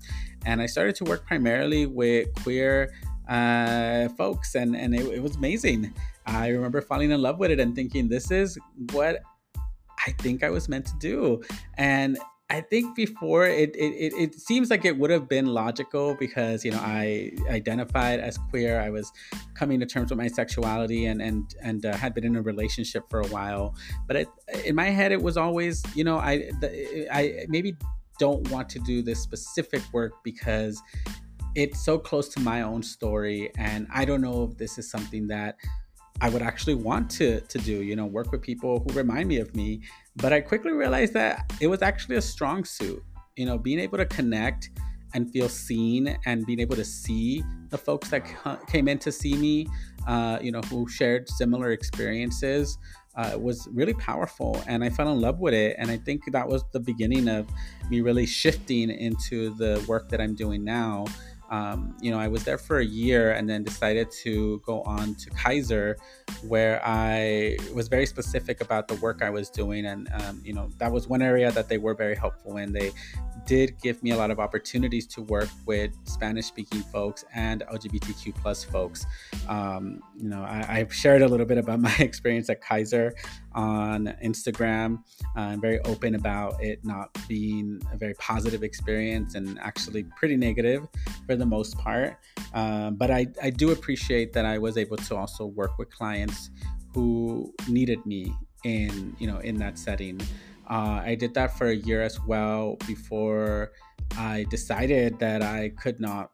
and 0.46 0.62
I 0.62 0.66
started 0.66 0.96
to 0.96 1.04
work 1.04 1.26
primarily 1.26 1.86
with 1.86 2.34
queer 2.44 2.94
uh, 3.30 4.10
folks, 4.10 4.56
and 4.56 4.76
and 4.76 4.94
it, 4.94 5.06
it 5.08 5.24
was 5.24 5.36
amazing. 5.36 5.94
I 6.26 6.50
remember 6.50 6.82
falling 6.82 7.12
in 7.12 7.22
love 7.22 7.40
with 7.40 7.52
it 7.52 7.60
and 7.60 7.76
thinking, 7.76 8.10
this 8.10 8.32
is 8.32 8.58
what 8.92 9.20
I 10.06 10.12
think 10.20 10.44
I 10.44 10.50
was 10.50 10.68
meant 10.70 10.86
to 10.88 10.98
do, 11.00 11.42
and 11.78 12.18
I 12.50 12.62
think 12.62 12.96
before 12.96 13.46
it, 13.46 13.76
it, 13.76 14.14
it, 14.14 14.36
seems 14.36 14.70
like 14.70 14.86
it 14.86 14.98
would 14.98 15.10
have 15.10 15.28
been 15.28 15.48
logical 15.48 16.16
because, 16.16 16.64
you 16.64 16.72
know, 16.72 16.80
I 16.80 17.34
identified 17.50 18.22
as 18.22 18.38
queer. 18.38 18.80
I 18.80 18.90
was 18.90 19.12
coming 19.54 19.82
to 19.82 19.86
terms 19.86 20.12
with 20.12 20.18
my 20.18 20.30
sexuality 20.30 21.08
and, 21.08 21.22
and, 21.22 21.54
and 21.62 21.86
uh, 21.86 21.98
had 21.98 22.14
been 22.14 22.24
in 22.24 22.38
a 22.38 22.42
relationship 22.42 23.04
for 23.10 23.20
a 23.20 23.28
while. 23.28 23.76
But 24.08 24.16
it, 24.16 24.28
in 24.64 24.76
my 24.76 24.86
head, 24.86 25.12
it 25.12 25.22
was 25.22 25.36
always, 25.36 25.84
you 25.94 26.06
know, 26.06 26.20
I, 26.20 26.50
I 27.12 27.46
maybe 27.50 27.76
don't 28.18 28.50
want 28.50 28.70
to 28.70 28.80
do 28.80 29.02
this 29.02 29.20
specific 29.20 29.82
work 29.92 30.14
because 30.24 30.82
it's 31.56 31.84
so 31.84 31.98
close 31.98 32.30
to 32.30 32.40
my 32.40 32.62
own 32.62 32.84
story. 32.84 33.52
And 33.58 33.88
I 33.94 34.06
don't 34.06 34.22
know 34.22 34.44
if 34.44 34.58
this 34.58 34.78
is 34.78 34.90
something 34.90 35.28
that 35.28 35.58
I 36.22 36.30
would 36.30 36.42
actually 36.42 36.76
want 36.76 37.10
to 37.12 37.42
to 37.42 37.58
do, 37.60 37.84
you 37.84 37.96
know, 37.96 38.06
work 38.06 38.32
with 38.32 38.42
people 38.42 38.80
who 38.80 38.94
remind 38.94 39.28
me 39.28 39.38
of 39.38 39.56
me. 39.56 39.82
But 40.16 40.34
I 40.34 40.42
quickly 40.42 40.72
realized 40.72 41.14
that 41.14 41.52
it 41.62 41.68
was 41.68 41.82
actually 41.82 42.16
a 42.16 42.22
strong 42.22 42.64
suit, 42.64 43.04
you 43.36 43.46
know, 43.46 43.58
being 43.58 43.80
able 43.80 43.98
to 43.98 44.06
connect 44.06 44.72
and 45.14 45.32
feel 45.32 45.48
seen 45.48 46.18
and 46.26 46.46
being 46.46 46.60
able 46.60 46.76
to 46.76 46.86
see 46.86 47.44
the 47.70 47.78
folks 47.78 48.10
that 48.10 48.26
came 48.68 48.88
in 48.88 48.98
to 49.00 49.12
see 49.12 49.36
me, 49.36 49.68
uh, 50.08 50.40
you 50.42 50.52
know, 50.52 50.62
who 50.62 50.88
shared 50.88 51.30
similar 51.30 51.72
experiences. 51.72 52.78
Uh, 53.16 53.36
was 53.36 53.68
really 53.72 53.96
powerful 53.96 54.62
and 54.68 54.84
I 54.84 54.92
fell 54.92 55.12
in 55.12 55.20
love 55.20 55.40
with 55.40 55.56
it. 55.56 55.76
And 55.80 55.90
I 55.90 55.98
think 55.98 56.22
that 56.32 56.48
was 56.48 56.64
the 56.72 56.80
beginning 56.80 57.28
of 57.28 57.48
me 57.90 58.02
really 58.02 58.28
shifting 58.28 58.92
into 58.92 59.56
the 59.56 59.84
work 59.88 60.10
that 60.10 60.22
I'm 60.22 60.36
doing 60.36 60.64
now 60.64 61.06
um, 61.50 61.96
you 62.02 62.12
know, 62.12 62.20
I 62.20 62.28
was 62.28 62.44
there 62.44 62.58
for 62.58 62.80
a 62.80 62.86
year 62.86 63.32
and 63.32 63.50
then 63.50 63.64
decided 63.64 64.12
to 64.24 64.62
go 64.66 64.82
on 64.84 65.16
to 65.16 65.30
Kaiser, 65.30 65.98
where 66.42 66.82
I 66.86 67.58
was 67.74 67.88
very 67.88 68.06
specific 68.06 68.62
about 68.62 68.88
the 68.88 68.96
work 68.96 69.22
I 69.22 69.30
was 69.30 69.50
doing. 69.50 69.86
And, 69.86 70.10
um, 70.22 70.42
you 70.44 70.54
know, 70.54 70.70
that 70.78 70.92
was 70.92 71.08
one 71.08 71.22
area 71.22 71.52
that 71.52 71.70
they 71.70 71.78
were 71.78 71.94
very 71.94 72.16
helpful 72.16 72.58
in. 72.58 72.74
They 72.74 72.92
did 73.48 73.80
give 73.82 74.04
me 74.04 74.12
a 74.12 74.18
lot 74.18 74.30
of 74.30 74.40
opportunities 74.40 75.08
to 75.08 75.22
work 75.24 75.50
with 75.66 75.92
Spanish 76.04 76.46
speaking 76.46 76.82
folks 76.82 77.26
and 77.34 77.64
LGBTQ 77.72 78.36
plus 78.36 78.64
folks. 78.64 79.06
Um, 79.48 80.02
you 80.18 80.30
know, 80.30 80.44
I, 80.44 80.78
have 80.78 80.94
shared 80.94 81.22
a 81.22 81.28
little 81.28 81.46
bit 81.46 81.58
about 81.58 81.80
my 81.90 81.96
experience 81.98 82.50
at 82.50 82.62
Kaiser 82.62 83.16
on 83.54 84.14
Instagram. 84.24 85.02
Uh, 85.36 85.40
I'm 85.40 85.62
very 85.62 85.80
open 85.80 86.16
about 86.16 86.62
it 86.62 86.84
not 86.84 87.18
being 87.28 87.82
a 87.94 87.98
very 87.98 88.14
positive 88.16 88.64
experience 88.64 89.36
and 89.36 89.58
actually 89.60 90.04
pretty 90.04 90.36
negative 90.36 90.86
for 91.26 91.36
the 91.36 91.46
most 91.46 91.78
part. 91.78 92.18
Uh, 92.54 92.92
but 92.92 93.10
I, 93.10 93.28
I 93.42 93.50
do 93.50 93.72
appreciate 93.72 94.34
that 94.34 94.46
I 94.46 94.58
was 94.58 94.78
able 94.78 94.98
to 94.98 95.16
also 95.16 95.46
work 95.46 95.78
with 95.78 95.90
clients 95.90 96.50
who 96.94 97.54
needed 97.70 98.06
me 98.06 98.34
in 98.64 99.16
you 99.20 99.28
know 99.28 99.38
in 99.40 99.56
that 99.58 99.78
setting. 99.78 100.20
Uh, 100.70 101.02
I 101.04 101.16
did 101.16 101.34
that 101.36 101.58
for 101.58 101.68
a 101.68 101.76
year 101.76 102.02
as 102.02 102.20
well 102.22 102.78
before 102.88 103.72
I 104.18 104.46
decided 104.50 105.18
that 105.20 105.42
I 105.42 105.70
could 105.70 106.00
not 106.00 106.32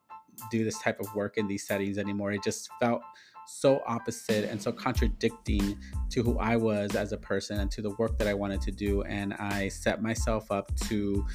do 0.51 0.63
this 0.63 0.79
type 0.79 0.99
of 0.99 1.13
work 1.15 1.37
in 1.37 1.47
these 1.47 1.67
settings 1.67 1.97
anymore. 1.97 2.31
It 2.31 2.43
just 2.43 2.69
felt 2.79 3.01
so 3.45 3.81
opposite 3.85 4.49
and 4.49 4.61
so 4.61 4.71
contradicting 4.71 5.77
to 6.09 6.23
who 6.23 6.39
I 6.39 6.55
was 6.55 6.95
as 6.95 7.11
a 7.11 7.17
person 7.17 7.59
and 7.59 7.69
to 7.71 7.81
the 7.81 7.91
work 7.91 8.17
that 8.17 8.27
I 8.27 8.33
wanted 8.33 8.61
to 8.61 8.71
do. 8.71 9.03
And 9.03 9.33
I 9.35 9.67
set 9.67 10.01
myself 10.01 10.51
up 10.51 10.75
to 10.87 11.25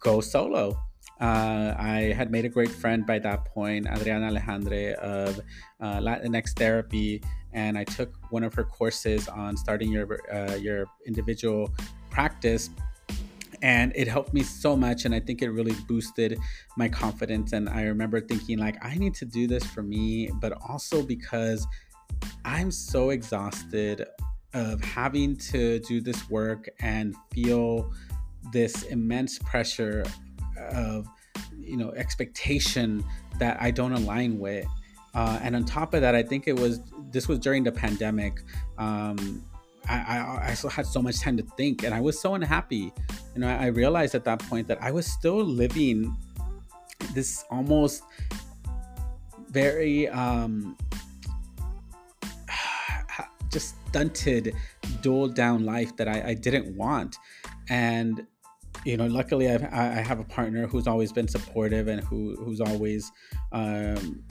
go 0.00 0.20
solo. 0.20 0.78
Uh, 1.20 1.74
I 1.78 2.12
had 2.16 2.30
made 2.30 2.44
a 2.44 2.48
great 2.48 2.70
friend 2.70 3.06
by 3.06 3.18
that 3.20 3.46
point, 3.46 3.86
Adriana 3.86 4.30
Alejandre 4.30 4.94
of 4.94 5.40
uh, 5.80 5.98
Latinx 5.98 6.50
Therapy, 6.56 7.22
and 7.54 7.78
I 7.78 7.84
took 7.84 8.14
one 8.30 8.44
of 8.44 8.52
her 8.52 8.64
courses 8.64 9.26
on 9.28 9.56
starting 9.56 9.90
your 9.90 10.18
uh, 10.30 10.56
your 10.56 10.84
individual 11.06 11.72
practice 12.16 12.70
and 13.60 13.92
it 13.94 14.08
helped 14.08 14.32
me 14.32 14.42
so 14.42 14.74
much 14.74 15.04
and 15.04 15.14
i 15.14 15.20
think 15.20 15.42
it 15.42 15.50
really 15.50 15.74
boosted 15.86 16.38
my 16.78 16.88
confidence 16.88 17.52
and 17.52 17.68
i 17.68 17.82
remember 17.82 18.22
thinking 18.22 18.56
like 18.58 18.82
i 18.82 18.94
need 18.94 19.14
to 19.14 19.26
do 19.26 19.46
this 19.46 19.64
for 19.64 19.82
me 19.82 20.30
but 20.40 20.52
also 20.66 21.02
because 21.02 21.66
i'm 22.46 22.70
so 22.70 23.10
exhausted 23.10 24.06
of 24.54 24.82
having 24.82 25.36
to 25.36 25.78
do 25.80 26.00
this 26.00 26.30
work 26.30 26.70
and 26.80 27.14
feel 27.34 27.92
this 28.50 28.84
immense 28.84 29.38
pressure 29.40 30.02
of 30.72 31.06
you 31.58 31.76
know 31.76 31.90
expectation 31.96 33.04
that 33.38 33.60
i 33.60 33.70
don't 33.70 33.92
align 33.92 34.38
with. 34.38 34.66
Uh, 35.12 35.38
and 35.42 35.54
on 35.54 35.64
top 35.64 35.92
of 35.92 36.00
that 36.00 36.14
i 36.14 36.22
think 36.22 36.48
it 36.48 36.58
was 36.58 36.80
this 37.10 37.28
was 37.28 37.38
during 37.38 37.62
the 37.62 37.72
pandemic 37.72 38.42
um, 38.78 39.44
I, 39.88 40.48
I, 40.50 40.54
still 40.54 40.70
had 40.70 40.86
so 40.86 41.00
much 41.00 41.20
time 41.20 41.36
to 41.36 41.42
think 41.56 41.82
and 41.84 41.94
I 41.94 42.00
was 42.00 42.20
so 42.20 42.34
unhappy. 42.34 42.92
You 43.34 43.40
know, 43.40 43.48
I, 43.48 43.64
I 43.64 43.66
realized 43.66 44.14
at 44.14 44.24
that 44.24 44.40
point 44.40 44.68
that 44.68 44.82
I 44.82 44.90
was 44.90 45.06
still 45.06 45.44
living 45.44 46.16
this 47.14 47.44
almost 47.50 48.02
very 49.50 50.08
um, 50.08 50.76
just 53.52 53.74
stunted, 53.88 54.54
dulled 55.02 55.34
down 55.34 55.64
life 55.64 55.96
that 55.96 56.08
I, 56.08 56.30
I 56.30 56.34
didn't 56.34 56.76
want. 56.76 57.16
And 57.68 58.26
you 58.84 58.96
know, 58.96 59.06
luckily 59.06 59.50
I've, 59.50 59.64
I 59.64 60.00
have 60.00 60.20
a 60.20 60.24
partner 60.24 60.66
who's 60.66 60.86
always 60.86 61.10
been 61.10 61.26
supportive 61.26 61.88
and 61.88 62.04
who 62.04 62.36
who's 62.36 62.60
always 62.60 63.10
um, 63.52 64.22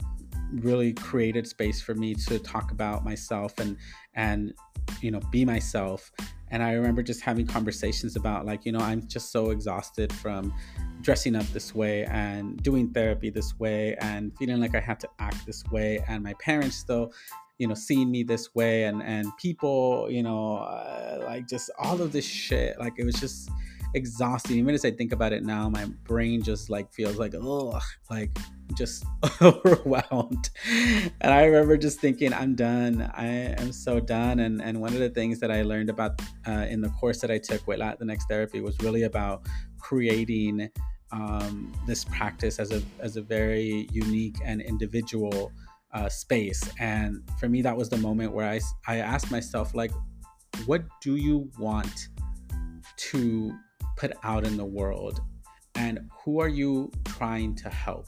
really 0.54 0.92
created 0.92 1.46
space 1.46 1.80
for 1.80 1.94
me 1.94 2.14
to 2.14 2.38
talk 2.38 2.70
about 2.70 3.04
myself 3.04 3.58
and 3.58 3.76
and 4.14 4.52
you 5.00 5.10
know 5.10 5.20
be 5.30 5.44
myself. 5.44 6.10
And 6.50 6.62
i 6.62 6.72
remember 6.72 7.02
just 7.02 7.22
having 7.22 7.44
conversations 7.44 8.14
about 8.14 8.46
like 8.46 8.64
you 8.64 8.70
know 8.70 8.78
i'm 8.78 9.06
just 9.08 9.32
so 9.32 9.50
exhausted 9.50 10.12
from 10.12 10.54
dressing 11.00 11.34
up 11.34 11.44
this 11.46 11.74
way 11.74 12.04
and 12.04 12.62
doing 12.62 12.92
therapy 12.92 13.30
this 13.30 13.58
way 13.58 13.96
and 14.00 14.32
feeling 14.38 14.60
like 14.60 14.76
i 14.76 14.80
had 14.80 15.00
to 15.00 15.08
act 15.18 15.44
this 15.44 15.64
way. 15.72 16.04
And 16.06 16.22
my 16.22 16.34
parents 16.34 16.76
still 16.76 17.12
you 17.58 17.66
know 17.66 17.74
seeing 17.74 18.10
me 18.10 18.22
this 18.22 18.54
way 18.54 18.84
and 18.84 19.02
and 19.02 19.34
people 19.38 20.08
you 20.10 20.22
know 20.22 20.58
uh, 20.58 21.22
like 21.24 21.48
just 21.48 21.70
all 21.78 22.00
of 22.00 22.12
this 22.12 22.24
shit. 22.24 22.78
Like 22.78 22.94
it 22.98 23.04
was 23.04 23.16
just 23.16 23.50
exhausting. 23.96 24.58
Even 24.58 24.74
as 24.74 24.84
I 24.84 24.90
think 24.90 25.12
about 25.12 25.32
it 25.32 25.42
now, 25.42 25.68
my 25.68 25.86
brain 26.04 26.42
just 26.42 26.70
like 26.70 26.92
feels 26.92 27.16
like 27.16 27.34
oh, 27.34 27.80
like 28.10 28.38
just 28.74 29.04
overwhelmed. 29.40 30.50
And 31.20 31.32
I 31.32 31.44
remember 31.44 31.76
just 31.76 31.98
thinking, 31.98 32.32
I'm 32.32 32.54
done. 32.54 33.10
I 33.14 33.26
am 33.26 33.72
so 33.72 33.98
done. 33.98 34.40
And 34.40 34.62
and 34.62 34.80
one 34.80 34.92
of 34.92 35.00
the 35.00 35.10
things 35.10 35.40
that 35.40 35.50
I 35.50 35.62
learned 35.62 35.90
about 35.90 36.20
uh, 36.46 36.66
in 36.68 36.80
the 36.80 36.90
course 36.90 37.20
that 37.22 37.30
I 37.30 37.38
took 37.38 37.66
with 37.66 37.80
Latinx 37.80 38.20
therapy 38.28 38.60
was 38.60 38.78
really 38.80 39.04
about 39.04 39.46
creating 39.78 40.70
um, 41.10 41.72
this 41.86 42.04
practice 42.04 42.58
as 42.58 42.70
a 42.70 42.82
as 43.00 43.16
a 43.16 43.22
very 43.22 43.88
unique 43.90 44.36
and 44.44 44.60
individual 44.60 45.50
uh, 45.94 46.08
space. 46.10 46.62
And 46.78 47.22
for 47.40 47.48
me, 47.48 47.62
that 47.62 47.76
was 47.76 47.88
the 47.88 47.98
moment 47.98 48.32
where 48.32 48.48
I 48.48 48.60
I 48.86 48.98
asked 48.98 49.30
myself 49.30 49.74
like, 49.74 49.92
what 50.66 50.84
do 51.00 51.16
you 51.16 51.50
want 51.58 52.08
to 52.96 53.56
put 53.96 54.12
out 54.22 54.44
in 54.44 54.56
the 54.56 54.64
world 54.64 55.20
and 55.74 55.98
who 56.24 56.40
are 56.40 56.48
you 56.48 56.90
trying 57.04 57.54
to 57.54 57.68
help 57.68 58.06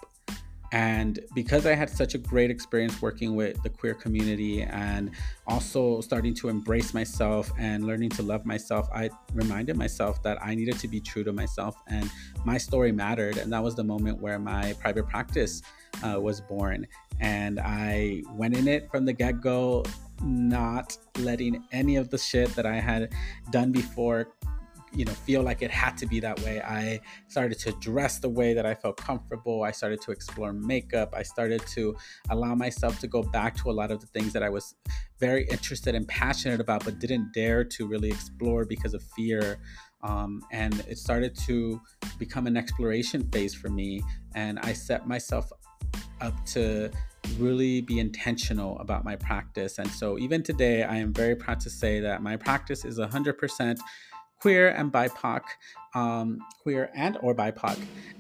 and 0.73 1.21
because 1.35 1.65
I 1.65 1.75
had 1.75 1.89
such 1.89 2.15
a 2.15 2.19
great 2.19 2.51
experience 2.51 3.01
working 3.01 3.35
with 3.35 3.63
the 3.63 3.71
queer 3.71 3.95
community 3.95 4.63
and 4.63 5.11
also 5.47 6.01
starting 6.03 6.35
to 6.35 6.49
embrace 6.49 6.93
myself 6.93 7.51
and 7.59 7.87
learning 7.87 8.11
to 8.11 8.23
love 8.23 8.45
myself, 8.45 8.89
I 8.95 9.09
reminded 9.33 9.77
myself 9.77 10.23
that 10.25 10.39
I 10.43 10.55
needed 10.55 10.79
to 10.81 10.89
be 10.89 11.01
true 11.01 11.25
to 11.25 11.33
myself 11.33 11.77
and 11.87 12.11
my 12.45 12.59
story 12.59 12.93
mattered. 12.93 13.39
And 13.39 13.53
that 13.53 13.63
was 13.63 13.77
the 13.77 13.85
moment 13.85 14.21
where 14.21 14.39
my 14.39 14.75
private 14.75 15.09
practice 15.09 15.63
uh, 16.03 16.21
was 16.21 16.43
born. 16.43 16.87
And 17.21 17.59
I 17.61 18.23
went 18.35 18.55
in 18.55 18.69
it 18.69 18.91
from 18.91 19.07
the 19.07 19.15
get 19.15 19.41
go, 19.41 19.85
not 20.23 20.99
letting 21.19 21.65
any 21.73 21.97
of 21.97 22.11
the 22.11 22.19
shit 22.19 22.55
that 22.57 22.67
I 22.67 22.79
had 22.79 23.15
done 23.51 23.73
before 23.73 24.29
you 24.93 25.05
know 25.05 25.13
feel 25.13 25.43
like 25.43 25.63
it 25.63 25.71
had 25.71 25.97
to 25.99 26.07
be 26.07 26.21
that 26.21 26.39
way. 26.41 26.61
I 26.61 27.01
started 27.29 27.59
to 27.61 27.73
dress 27.73 28.19
the 28.19 28.29
way 28.29 28.55
that 28.55 28.67
i 28.67 28.75
felt 28.75 28.97
comfortable. 28.97 29.63
I 29.63 29.71
started 29.71 30.01
to 30.03 30.13
explore 30.13 30.53
makeup. 30.53 31.15
I 31.17 31.23
started 31.23 31.67
to 31.69 31.97
allow 32.31 32.55
myself 32.55 32.99
to 33.01 33.07
go 33.07 33.23
back 33.23 33.57
to 33.59 33.71
a 33.71 33.73
lot 33.73 33.91
of 33.91 34.01
the 34.01 34.07
things 34.07 34.33
that 34.33 34.43
i 34.43 34.49
was 34.49 34.75
very 35.19 35.45
interested 35.49 35.95
and 35.95 36.07
passionate 36.07 36.61
about 36.61 36.85
but 36.85 36.99
didn't 36.99 37.33
dare 37.33 37.65
to 37.65 37.87
really 37.87 38.09
explore 38.11 38.65
because 38.65 38.95
of 38.95 39.03
fear. 39.17 39.59
Um, 40.03 40.43
and 40.53 40.79
it 40.89 40.97
started 40.97 41.37
to 41.47 41.81
become 42.19 42.47
an 42.47 42.57
exploration 42.57 43.29
phase 43.33 43.53
for 43.53 43.69
me 43.69 44.01
and 44.37 44.61
i 44.61 44.73
set 44.73 45.09
myself 45.09 45.51
up 46.21 46.35
to 46.47 46.91
really 47.39 47.81
be 47.81 47.99
intentional 47.99 48.79
about 48.79 49.05
my 49.05 49.17
practice. 49.17 49.79
And 49.79 49.89
so, 49.91 50.19
even 50.19 50.43
today, 50.43 50.83
I 50.83 50.97
am 50.97 51.13
very 51.13 51.37
proud 51.37 51.61
to 51.61 51.71
say 51.71 52.01
that 52.01 52.23
my 52.23 52.37
practice 52.37 52.85
is 52.85 52.99
100% 52.99 53.79
queer 54.41 54.69
and 54.71 54.93
BIPOC, 54.93 55.43
um, 55.95 56.39
queer 56.63 56.91
and 56.95 57.19
or 57.23 57.35
BIPOC, 57.35 57.79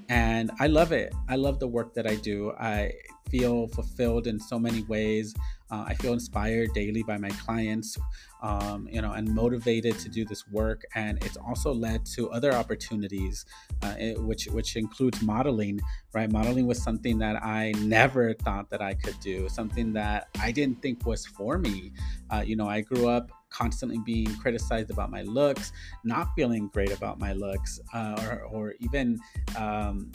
and 0.08 0.50
I 0.58 0.66
love 0.66 0.92
it. 0.92 1.14
I 1.28 1.36
love 1.36 1.58
the 1.60 1.68
work 1.68 1.94
that 1.94 2.06
I 2.06 2.16
do. 2.16 2.52
I 2.58 2.92
feel 3.30 3.68
fulfilled 3.68 4.26
in 4.26 4.40
so 4.40 4.58
many 4.58 4.82
ways. 4.84 5.34
Uh, 5.70 5.84
I 5.86 5.94
feel 5.94 6.14
inspired 6.14 6.72
daily 6.72 7.02
by 7.02 7.18
my 7.18 7.28
clients, 7.28 7.98
um, 8.42 8.88
you 8.90 9.02
know, 9.02 9.12
and 9.12 9.28
motivated 9.34 9.98
to 9.98 10.08
do 10.08 10.24
this 10.24 10.48
work. 10.48 10.82
And 10.94 11.22
it's 11.24 11.36
also 11.36 11.74
led 11.74 12.06
to 12.16 12.30
other 12.30 12.52
opportunities, 12.54 13.44
uh, 13.82 13.94
it, 13.98 14.22
which 14.22 14.46
which 14.46 14.76
includes 14.76 15.20
modeling. 15.20 15.80
Right, 16.14 16.30
modeling 16.30 16.66
was 16.66 16.82
something 16.82 17.18
that 17.18 17.44
I 17.44 17.72
never 17.80 18.32
thought 18.32 18.70
that 18.70 18.80
I 18.80 18.94
could 18.94 19.20
do, 19.20 19.48
something 19.50 19.92
that 19.92 20.28
I 20.40 20.52
didn't 20.52 20.80
think 20.80 21.04
was 21.04 21.26
for 21.26 21.58
me. 21.58 21.92
Uh, 22.30 22.42
you 22.46 22.56
know, 22.56 22.66
I 22.66 22.80
grew 22.80 23.08
up 23.08 23.30
constantly 23.50 23.98
being 24.04 24.34
criticized 24.36 24.90
about 24.90 25.10
my 25.10 25.22
looks, 25.22 25.72
not 26.04 26.28
feeling 26.36 26.68
great 26.68 26.92
about 26.92 27.18
my 27.18 27.32
looks, 27.32 27.80
uh, 27.94 28.20
or, 28.30 28.42
or 28.42 28.74
even 28.80 29.18
um, 29.56 30.10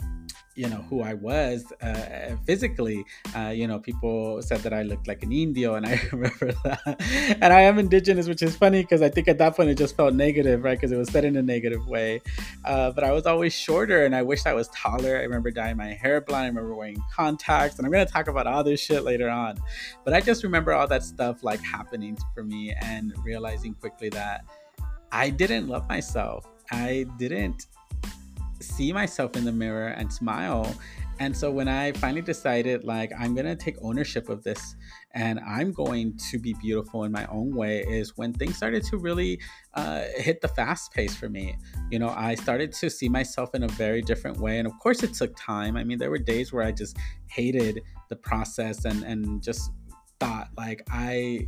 you 0.54 0.68
know 0.68 0.84
who 0.88 1.02
I 1.02 1.14
was 1.14 1.72
uh, 1.82 2.36
physically. 2.46 3.04
Uh, 3.36 3.48
you 3.48 3.66
know, 3.66 3.78
people 3.78 4.40
said 4.42 4.60
that 4.60 4.72
I 4.72 4.82
looked 4.82 5.08
like 5.08 5.22
an 5.22 5.32
Indio, 5.32 5.74
and 5.74 5.86
I 5.86 6.00
remember 6.12 6.52
that. 6.64 7.36
and 7.40 7.52
I 7.52 7.62
am 7.62 7.78
indigenous, 7.78 8.28
which 8.28 8.42
is 8.42 8.56
funny 8.56 8.82
because 8.82 9.02
I 9.02 9.08
think 9.08 9.28
at 9.28 9.38
that 9.38 9.56
point 9.56 9.70
it 9.70 9.78
just 9.78 9.96
felt 9.96 10.14
negative, 10.14 10.62
right? 10.62 10.78
Because 10.78 10.92
it 10.92 10.96
was 10.96 11.10
said 11.10 11.24
in 11.24 11.36
a 11.36 11.42
negative 11.42 11.86
way. 11.86 12.22
Uh, 12.64 12.90
but 12.92 13.04
I 13.04 13.12
was 13.12 13.26
always 13.26 13.52
shorter, 13.52 14.04
and 14.04 14.14
I 14.14 14.22
wished 14.22 14.46
I 14.46 14.54
was 14.54 14.68
taller. 14.68 15.16
I 15.16 15.22
remember 15.22 15.50
dyeing 15.50 15.76
my 15.76 15.92
hair 15.92 16.20
blonde. 16.20 16.44
I 16.44 16.48
remember 16.48 16.74
wearing 16.74 17.02
contacts, 17.12 17.78
and 17.78 17.86
I'm 17.86 17.92
gonna 17.92 18.06
talk 18.06 18.28
about 18.28 18.46
all 18.46 18.62
this 18.62 18.80
shit 18.80 19.02
later 19.02 19.28
on. 19.28 19.56
But 20.04 20.14
I 20.14 20.20
just 20.20 20.44
remember 20.44 20.72
all 20.72 20.86
that 20.88 21.02
stuff 21.02 21.42
like 21.42 21.60
happening 21.60 22.16
for 22.34 22.44
me, 22.44 22.74
and 22.80 23.12
realizing 23.24 23.74
quickly 23.74 24.08
that 24.10 24.44
I 25.10 25.30
didn't 25.30 25.68
love 25.68 25.88
myself. 25.88 26.46
I 26.70 27.06
didn't 27.18 27.66
see 28.64 28.92
myself 28.92 29.36
in 29.36 29.44
the 29.44 29.52
mirror 29.52 29.88
and 29.88 30.12
smile. 30.12 30.74
And 31.20 31.36
so 31.36 31.50
when 31.50 31.68
I 31.68 31.92
finally 31.92 32.22
decided, 32.22 32.82
like, 32.82 33.12
I'm 33.16 33.36
to 33.36 33.54
take 33.54 33.76
ownership 33.82 34.28
of 34.28 34.42
this 34.42 34.74
and 35.12 35.38
I'm 35.46 35.70
going 35.70 36.16
to 36.30 36.38
be 36.38 36.54
beautiful 36.54 37.04
in 37.04 37.12
my 37.12 37.24
own 37.26 37.54
way, 37.54 37.84
is 37.88 38.16
when 38.16 38.32
things 38.32 38.56
started 38.56 38.82
to 38.84 38.96
really 38.96 39.40
uh, 39.74 40.04
hit 40.16 40.40
the 40.40 40.48
fast 40.48 40.92
pace 40.92 41.14
for 41.14 41.28
me. 41.28 41.56
You 41.90 42.00
know, 42.00 42.08
I 42.08 42.34
started 42.34 42.72
to 42.72 42.90
see 42.90 43.08
myself 43.08 43.54
in 43.54 43.62
a 43.62 43.68
very 43.68 44.02
different 44.02 44.38
way. 44.38 44.58
And 44.58 44.66
of 44.66 44.76
course, 44.80 45.04
it 45.04 45.14
took 45.14 45.36
time. 45.36 45.76
I 45.76 45.84
mean, 45.84 45.98
there 45.98 46.10
were 46.10 46.18
days 46.18 46.52
where 46.52 46.64
I 46.64 46.72
just 46.72 46.96
hated 47.26 47.82
the 48.08 48.16
process 48.16 48.84
and, 48.84 49.04
and 49.04 49.40
just 49.40 49.70
thought, 50.18 50.48
like, 50.56 50.82
I 50.90 51.46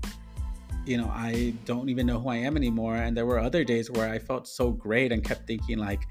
you 0.87 0.96
know, 0.96 1.11
I 1.12 1.52
don't 1.64 1.88
even 1.88 2.07
know 2.07 2.20
who 2.20 2.29
I 2.29 2.37
am 2.37 2.57
anymore. 2.57 2.94
And 2.94 3.16
there 3.16 3.26
were 3.26 3.40
other 3.40 3.64
days 3.64 3.90
where 3.90 4.09
I 4.09 4.20
felt 4.20 4.46
so 4.46 4.70
great 4.70 5.11
and 5.11 5.22
kept 5.24 5.46
thinking, 5.48 5.79
like, 5.79 6.02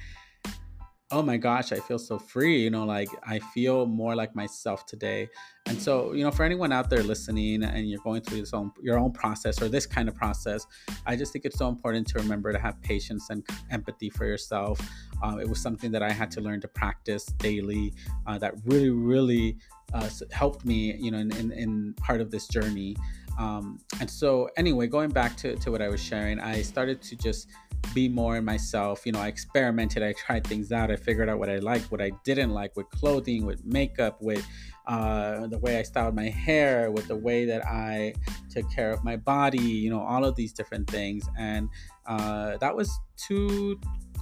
oh 1.11 1.21
my 1.21 1.37
gosh, 1.37 1.71
I 1.71 1.79
feel 1.79 1.99
so 1.99 2.17
free. 2.17 2.63
You 2.63 2.69
know, 2.69 2.85
like 2.85 3.09
I 3.23 3.39
feel 3.39 3.85
more 3.85 4.15
like 4.15 4.35
myself 4.35 4.85
today. 4.85 5.29
And 5.67 5.81
so, 5.81 6.13
you 6.13 6.23
know, 6.23 6.31
for 6.31 6.43
anyone 6.43 6.71
out 6.71 6.89
there 6.89 7.03
listening 7.03 7.63
and 7.63 7.89
you're 7.89 8.01
going 8.03 8.21
through 8.21 8.43
own, 8.53 8.71
your 8.81 8.99
own 8.99 9.11
process 9.11 9.61
or 9.61 9.69
this 9.69 9.85
kind 9.85 10.07
of 10.07 10.15
process, 10.15 10.65
I 11.05 11.15
just 11.15 11.31
think 11.33 11.45
it's 11.45 11.57
so 11.57 11.69
important 11.69 12.07
to 12.07 12.19
remember 12.19 12.51
to 12.51 12.59
have 12.59 12.79
patience 12.81 13.29
and 13.29 13.43
empathy 13.71 14.09
for 14.09 14.25
yourself. 14.25 14.79
Uh, 15.23 15.37
it 15.37 15.47
was 15.47 15.61
something 15.61 15.91
that 15.91 16.03
I 16.03 16.11
had 16.11 16.31
to 16.31 16.41
learn 16.41 16.61
to 16.61 16.67
practice 16.67 17.25
daily 17.25 17.93
uh, 18.27 18.37
that 18.39 18.53
really, 18.65 18.89
really 18.89 19.57
uh, 19.93 20.09
helped 20.31 20.65
me, 20.65 20.95
you 20.95 21.11
know, 21.11 21.19
in, 21.19 21.35
in, 21.37 21.51
in 21.51 21.93
part 21.95 22.21
of 22.21 22.31
this 22.31 22.47
journey. 22.47 22.95
Um, 23.37 23.79
and 23.99 24.09
so, 24.09 24.49
anyway, 24.57 24.87
going 24.87 25.09
back 25.09 25.35
to, 25.37 25.55
to 25.57 25.71
what 25.71 25.81
I 25.81 25.89
was 25.89 26.01
sharing, 26.01 26.39
I 26.39 26.61
started 26.61 27.01
to 27.03 27.15
just 27.15 27.49
be 27.93 28.07
more 28.09 28.37
in 28.37 28.45
myself. 28.45 29.05
You 29.05 29.11
know, 29.11 29.19
I 29.19 29.27
experimented, 29.27 30.03
I 30.03 30.13
tried 30.13 30.45
things 30.45 30.71
out, 30.71 30.91
I 30.91 30.95
figured 30.95 31.29
out 31.29 31.39
what 31.39 31.49
I 31.49 31.57
liked, 31.57 31.91
what 31.91 32.01
I 32.01 32.11
didn't 32.23 32.51
like 32.51 32.75
with 32.75 32.89
clothing, 32.89 33.45
with 33.45 33.63
makeup, 33.65 34.21
with 34.21 34.45
uh, 34.87 35.47
the 35.47 35.57
way 35.59 35.79
I 35.79 35.83
styled 35.83 36.15
my 36.15 36.29
hair, 36.29 36.91
with 36.91 37.07
the 37.07 37.15
way 37.15 37.45
that 37.45 37.65
I 37.65 38.13
took 38.49 38.69
care 38.71 38.91
of 38.91 39.03
my 39.03 39.15
body, 39.15 39.57
you 39.57 39.89
know, 39.89 40.01
all 40.01 40.25
of 40.25 40.35
these 40.35 40.53
different 40.53 40.89
things. 40.89 41.27
And 41.37 41.69
uh, 42.05 42.57
that 42.57 42.75
was 42.75 42.91
two 43.17 43.79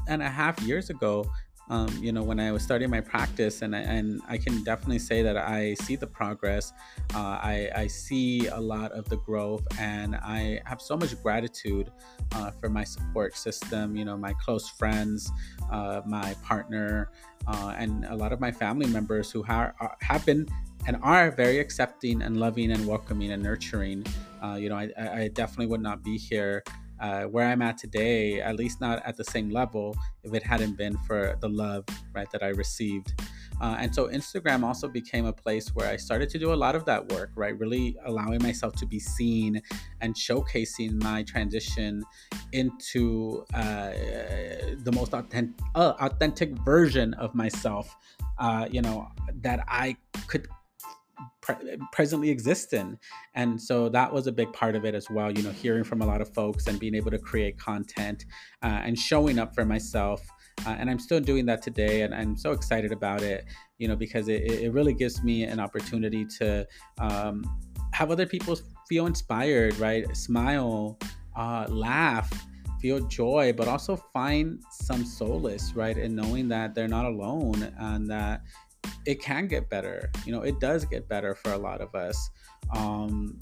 and 0.07 0.21
a 0.21 0.29
half 0.29 0.61
years 0.63 0.89
ago 0.89 1.25
um, 1.69 1.89
you 2.01 2.11
know, 2.11 2.23
when 2.23 2.39
I 2.39 2.51
was 2.51 2.61
starting 2.61 2.89
my 2.89 3.01
practice, 3.01 3.61
and 3.61 3.75
I, 3.75 3.79
and 3.79 4.21
I 4.27 4.37
can 4.37 4.63
definitely 4.63 4.99
say 4.99 5.21
that 5.21 5.37
I 5.37 5.75
see 5.75 5.95
the 5.95 6.07
progress. 6.07 6.73
Uh, 7.15 7.39
I, 7.41 7.69
I 7.75 7.87
see 7.87 8.47
a 8.47 8.59
lot 8.59 8.91
of 8.91 9.07
the 9.09 9.17
growth, 9.17 9.65
and 9.79 10.15
I 10.15 10.61
have 10.65 10.81
so 10.81 10.97
much 10.97 11.21
gratitude 11.23 11.91
uh, 12.33 12.51
for 12.51 12.69
my 12.69 12.83
support 12.83 13.37
system. 13.37 13.95
You 13.95 14.05
know, 14.05 14.17
my 14.17 14.33
close 14.33 14.69
friends, 14.69 15.31
uh, 15.71 16.01
my 16.05 16.33
partner, 16.43 17.11
uh, 17.47 17.73
and 17.77 18.05
a 18.05 18.15
lot 18.15 18.33
of 18.33 18.39
my 18.39 18.51
family 18.51 18.87
members 18.87 19.31
who 19.31 19.43
ha- 19.43 19.71
have 20.01 20.25
been 20.25 20.47
and 20.85 20.97
are 21.01 21.31
very 21.31 21.59
accepting 21.59 22.21
and 22.21 22.37
loving 22.37 22.71
and 22.71 22.85
welcoming 22.85 23.31
and 23.31 23.41
nurturing. 23.41 24.05
Uh, 24.43 24.55
you 24.55 24.67
know, 24.67 24.75
I, 24.75 24.89
I 24.97 25.27
definitely 25.29 25.67
would 25.67 25.81
not 25.81 26.03
be 26.03 26.17
here 26.17 26.63
uh, 27.03 27.23
where 27.23 27.45
I'm 27.45 27.61
at 27.61 27.77
today, 27.77 28.39
at 28.39 28.55
least 28.55 28.79
not 28.79 29.05
at 29.05 29.17
the 29.17 29.25
same 29.25 29.49
level, 29.49 29.93
if 30.23 30.33
it 30.33 30.41
hadn't 30.41 30.77
been 30.77 30.97
for 30.99 31.35
the 31.41 31.49
love, 31.49 31.83
right, 32.13 32.31
that 32.31 32.41
I 32.41 32.47
received. 32.47 33.13
Uh, 33.61 33.75
and 33.77 33.93
so 33.93 34.07
Instagram 34.07 34.63
also 34.63 34.87
became 34.87 35.25
a 35.25 35.33
place 35.33 35.67
where 35.75 35.89
I 35.89 35.97
started 35.97 36.29
to 36.29 36.39
do 36.39 36.53
a 36.53 36.55
lot 36.55 36.75
of 36.75 36.85
that 36.85 37.11
work, 37.11 37.31
right? 37.35 37.59
Really 37.59 37.97
allowing 38.05 38.41
myself 38.41 38.73
to 38.77 38.85
be 38.85 38.99
seen 38.99 39.61
and 39.99 40.15
showcasing 40.15 41.03
my 41.03 41.23
transition 41.23 42.03
into 42.53 43.43
uh, 43.53 43.91
the 44.77 44.91
most 44.93 45.13
authentic, 45.13 45.59
uh, 45.75 45.93
authentic 45.99 46.51
version 46.59 47.13
of 47.15 47.35
myself, 47.35 47.93
uh, 48.39 48.65
you 48.71 48.81
know, 48.81 49.09
that 49.41 49.65
I 49.67 49.97
could 50.27 50.47
pre- 51.43 51.77
presently 51.91 52.29
exist 52.29 52.73
in. 52.73 52.97
And 53.35 53.61
so 53.61 53.89
that 53.89 54.11
was 54.11 54.25
a 54.25 54.31
big 54.31 54.51
part 54.53 54.75
of 54.75 54.85
it 54.85 54.95
as 54.95 55.09
well, 55.09 55.31
you 55.31 55.43
know, 55.43 55.51
hearing 55.51 55.83
from 55.83 56.01
a 56.01 56.05
lot 56.05 56.21
of 56.21 56.33
folks 56.33 56.67
and 56.67 56.79
being 56.79 56.95
able 56.95 57.11
to 57.11 57.19
create 57.19 57.59
content 57.59 58.25
uh, 58.63 58.81
and 58.83 58.97
showing 58.97 59.37
up 59.37 59.53
for 59.53 59.65
myself. 59.65 60.25
Uh, 60.65 60.75
and 60.79 60.89
I'm 60.89 60.99
still 60.99 61.19
doing 61.19 61.45
that 61.47 61.61
today, 61.61 62.03
and 62.03 62.13
I'm 62.13 62.37
so 62.37 62.51
excited 62.51 62.91
about 62.91 63.21
it, 63.21 63.45
you 63.79 63.87
know, 63.87 63.95
because 63.95 64.27
it, 64.27 64.43
it 64.43 64.71
really 64.71 64.93
gives 64.93 65.23
me 65.23 65.43
an 65.43 65.59
opportunity 65.59 66.25
to 66.39 66.65
um, 66.99 67.43
have 67.91 68.11
other 68.11 68.25
people 68.25 68.57
feel 68.87 69.07
inspired, 69.07 69.75
right? 69.77 70.05
Smile, 70.15 70.99
uh, 71.35 71.65
laugh, 71.69 72.31
feel 72.79 72.99
joy, 73.07 73.51
but 73.51 73.67
also 73.67 73.95
find 73.95 74.61
some 74.69 75.03
solace, 75.05 75.73
right? 75.73 75.97
In 75.97 76.15
knowing 76.15 76.47
that 76.49 76.75
they're 76.75 76.87
not 76.87 77.05
alone 77.05 77.73
and 77.79 78.07
that 78.11 78.43
it 79.05 79.21
can 79.21 79.47
get 79.47 79.69
better. 79.69 80.11
You 80.25 80.31
know, 80.31 80.41
it 80.41 80.59
does 80.59 80.85
get 80.85 81.07
better 81.07 81.35
for 81.35 81.53
a 81.53 81.57
lot 81.57 81.81
of 81.81 81.93
us. 81.95 82.29
Um, 82.75 83.39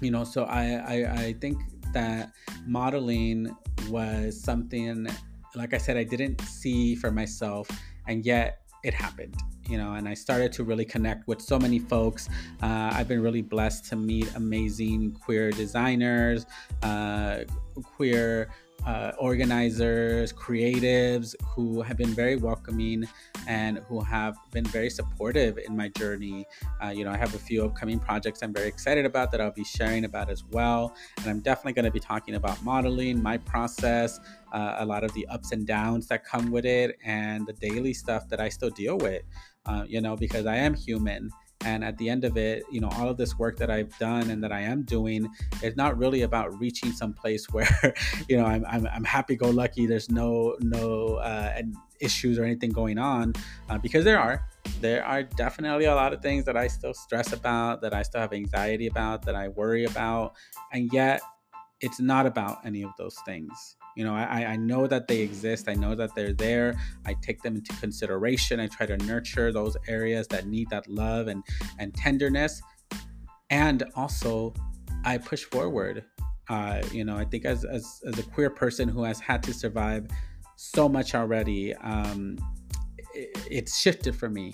you 0.00 0.10
know, 0.10 0.24
so 0.24 0.44
I, 0.44 0.64
I, 0.64 1.12
I 1.12 1.32
think 1.40 1.58
that 1.92 2.32
modeling 2.66 3.54
was 3.88 4.40
something, 4.40 5.06
like 5.54 5.74
I 5.74 5.78
said, 5.78 5.96
I 5.96 6.04
didn't 6.04 6.40
see 6.42 6.94
for 6.94 7.10
myself, 7.10 7.68
and 8.06 8.24
yet 8.24 8.60
it 8.84 8.92
happened 8.92 9.34
you 9.68 9.78
know 9.78 9.94
and 9.94 10.08
i 10.08 10.14
started 10.14 10.52
to 10.52 10.62
really 10.62 10.84
connect 10.84 11.26
with 11.26 11.40
so 11.40 11.58
many 11.58 11.78
folks 11.78 12.28
uh, 12.62 12.90
i've 12.92 13.08
been 13.08 13.22
really 13.22 13.42
blessed 13.42 13.86
to 13.86 13.96
meet 13.96 14.30
amazing 14.36 15.10
queer 15.12 15.50
designers 15.50 16.46
uh, 16.82 17.38
queer 17.82 18.50
uh, 18.86 19.12
organizers, 19.18 20.32
creatives 20.32 21.34
who 21.46 21.80
have 21.82 21.96
been 21.96 22.14
very 22.14 22.36
welcoming 22.36 23.04
and 23.46 23.78
who 23.88 24.00
have 24.00 24.36
been 24.50 24.64
very 24.66 24.90
supportive 24.90 25.58
in 25.58 25.76
my 25.76 25.88
journey. 25.88 26.46
Uh, 26.82 26.88
you 26.88 27.04
know, 27.04 27.10
I 27.10 27.16
have 27.16 27.34
a 27.34 27.38
few 27.38 27.64
upcoming 27.64 27.98
projects 27.98 28.42
I'm 28.42 28.52
very 28.52 28.68
excited 28.68 29.06
about 29.06 29.30
that 29.32 29.40
I'll 29.40 29.50
be 29.50 29.64
sharing 29.64 30.04
about 30.04 30.30
as 30.30 30.44
well. 30.44 30.94
And 31.18 31.28
I'm 31.28 31.40
definitely 31.40 31.72
going 31.72 31.86
to 31.86 31.90
be 31.90 32.00
talking 32.00 32.34
about 32.34 32.62
modeling, 32.62 33.22
my 33.22 33.38
process, 33.38 34.20
uh, 34.52 34.76
a 34.78 34.86
lot 34.86 35.02
of 35.02 35.12
the 35.14 35.26
ups 35.28 35.52
and 35.52 35.66
downs 35.66 36.06
that 36.08 36.24
come 36.24 36.50
with 36.50 36.64
it, 36.64 36.96
and 37.04 37.46
the 37.46 37.54
daily 37.54 37.92
stuff 37.92 38.28
that 38.28 38.40
I 38.40 38.48
still 38.48 38.70
deal 38.70 38.98
with, 38.98 39.22
uh, 39.66 39.84
you 39.86 40.00
know, 40.00 40.16
because 40.16 40.46
I 40.46 40.56
am 40.56 40.74
human 40.74 41.30
and 41.64 41.84
at 41.84 41.96
the 41.98 42.08
end 42.08 42.24
of 42.24 42.36
it, 42.36 42.64
you 42.70 42.80
know, 42.80 42.88
all 42.92 43.08
of 43.08 43.16
this 43.16 43.38
work 43.38 43.56
that 43.58 43.70
I've 43.70 43.96
done 43.98 44.30
and 44.30 44.42
that 44.44 44.52
I 44.52 44.60
am 44.60 44.82
doing 44.82 45.28
is 45.62 45.76
not 45.76 45.96
really 45.98 46.22
about 46.22 46.58
reaching 46.60 46.92
some 46.92 47.12
place 47.12 47.46
where, 47.52 47.94
you 48.28 48.36
know, 48.36 48.44
I'm, 48.44 48.64
I'm, 48.68 48.86
I'm 48.86 49.04
happy 49.04 49.36
go 49.36 49.50
lucky. 49.50 49.86
There's 49.86 50.10
no, 50.10 50.56
no 50.60 51.16
uh, 51.16 51.62
issues 52.00 52.38
or 52.38 52.44
anything 52.44 52.70
going 52.70 52.98
on 52.98 53.34
uh, 53.68 53.78
because 53.78 54.04
there 54.04 54.18
are. 54.18 54.46
There 54.80 55.04
are 55.04 55.22
definitely 55.22 55.86
a 55.86 55.94
lot 55.94 56.12
of 56.12 56.20
things 56.22 56.44
that 56.44 56.56
I 56.56 56.68
still 56.68 56.94
stress 56.94 57.32
about, 57.32 57.80
that 57.82 57.94
I 57.94 58.02
still 58.02 58.20
have 58.20 58.32
anxiety 58.32 58.86
about, 58.86 59.24
that 59.26 59.34
I 59.34 59.48
worry 59.48 59.84
about. 59.84 60.34
And 60.72 60.92
yet, 60.92 61.20
it's 61.80 62.00
not 62.00 62.26
about 62.26 62.64
any 62.64 62.82
of 62.82 62.90
those 62.98 63.16
things. 63.26 63.76
You 63.96 64.04
know, 64.04 64.14
I, 64.14 64.44
I 64.46 64.56
know 64.56 64.86
that 64.86 65.06
they 65.06 65.20
exist. 65.20 65.68
I 65.68 65.74
know 65.74 65.94
that 65.94 66.14
they're 66.14 66.32
there. 66.32 66.74
I 67.06 67.14
take 67.14 67.42
them 67.42 67.56
into 67.56 67.72
consideration. 67.76 68.58
I 68.58 68.66
try 68.66 68.86
to 68.86 68.96
nurture 68.98 69.52
those 69.52 69.76
areas 69.86 70.26
that 70.28 70.46
need 70.46 70.68
that 70.70 70.88
love 70.88 71.28
and, 71.28 71.44
and 71.78 71.94
tenderness. 71.94 72.60
And 73.50 73.84
also, 73.94 74.54
I 75.04 75.18
push 75.18 75.44
forward. 75.44 76.04
Uh, 76.48 76.82
you 76.92 77.04
know, 77.04 77.16
I 77.16 77.24
think 77.24 77.44
as, 77.44 77.64
as, 77.64 78.00
as 78.06 78.18
a 78.18 78.22
queer 78.22 78.50
person 78.50 78.88
who 78.88 79.04
has 79.04 79.20
had 79.20 79.42
to 79.44 79.54
survive 79.54 80.08
so 80.56 80.88
much 80.88 81.14
already, 81.14 81.74
um, 81.76 82.36
it, 83.14 83.30
it's 83.50 83.78
shifted 83.78 84.16
for 84.16 84.28
me. 84.28 84.52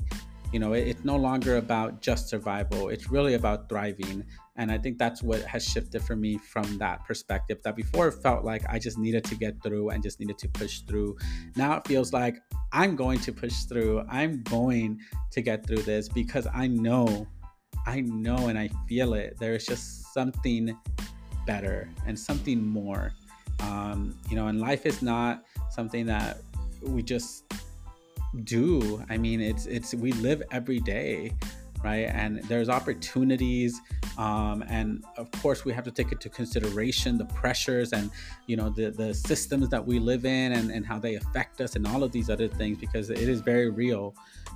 You 0.52 0.58
know, 0.58 0.72
it, 0.72 0.86
it's 0.86 1.04
no 1.04 1.16
longer 1.16 1.56
about 1.56 2.00
just 2.00 2.28
survival, 2.28 2.88
it's 2.88 3.10
really 3.10 3.34
about 3.34 3.68
thriving. 3.68 4.24
And 4.60 4.70
I 4.70 4.76
think 4.76 4.98
that's 4.98 5.22
what 5.22 5.40
has 5.44 5.64
shifted 5.64 6.02
for 6.02 6.14
me 6.14 6.36
from 6.36 6.76
that 6.76 7.06
perspective. 7.06 7.62
That 7.64 7.76
before 7.76 8.08
it 8.08 8.22
felt 8.22 8.44
like 8.44 8.62
I 8.68 8.78
just 8.78 8.98
needed 8.98 9.24
to 9.24 9.34
get 9.34 9.62
through 9.62 9.88
and 9.88 10.02
just 10.02 10.20
needed 10.20 10.36
to 10.36 10.48
push 10.48 10.80
through. 10.80 11.16
Now 11.56 11.78
it 11.78 11.88
feels 11.88 12.12
like 12.12 12.36
I'm 12.70 12.94
going 12.94 13.20
to 13.20 13.32
push 13.32 13.54
through. 13.62 14.04
I'm 14.06 14.42
going 14.42 15.00
to 15.30 15.40
get 15.40 15.66
through 15.66 15.84
this 15.84 16.10
because 16.10 16.46
I 16.52 16.66
know, 16.66 17.26
I 17.86 18.02
know, 18.02 18.48
and 18.48 18.58
I 18.58 18.68
feel 18.86 19.14
it. 19.14 19.38
There 19.40 19.54
is 19.54 19.64
just 19.64 20.12
something 20.12 20.76
better 21.46 21.88
and 22.06 22.18
something 22.18 22.62
more. 22.62 23.12
Um, 23.60 24.14
you 24.28 24.36
know, 24.36 24.48
and 24.48 24.60
life 24.60 24.84
is 24.84 25.00
not 25.00 25.42
something 25.70 26.04
that 26.04 26.42
we 26.82 27.02
just 27.02 27.50
do. 28.44 29.02
I 29.08 29.16
mean, 29.16 29.40
it's 29.40 29.64
it's 29.64 29.94
we 29.94 30.12
live 30.12 30.42
every 30.50 30.80
day 30.80 31.32
right? 31.82 32.08
And 32.12 32.42
there's 32.44 32.68
opportunities, 32.68 33.80
um, 34.18 34.64
and 34.68 35.04
of 35.16 35.30
course 35.32 35.64
we 35.64 35.72
have 35.72 35.84
to 35.84 35.90
take 35.90 36.12
into 36.12 36.28
consideration 36.28 37.18
the 37.18 37.24
pressures 37.26 37.92
and 37.92 38.10
you 38.46 38.56
know 38.56 38.70
the 38.70 38.90
the 38.90 39.14
systems 39.14 39.68
that 39.70 39.84
we 39.84 39.98
live 39.98 40.24
in 40.24 40.52
and 40.52 40.70
and 40.70 40.86
how 40.86 40.98
they 40.98 41.14
affect 41.14 41.60
us 41.60 41.76
and 41.76 41.86
all 41.86 42.02
of 42.02 42.12
these 42.12 42.28
other 42.30 42.48
things 42.48 42.78
because 42.78 43.10
it 43.10 43.28
is 43.28 43.40
very 43.40 43.70
real. 43.70 44.14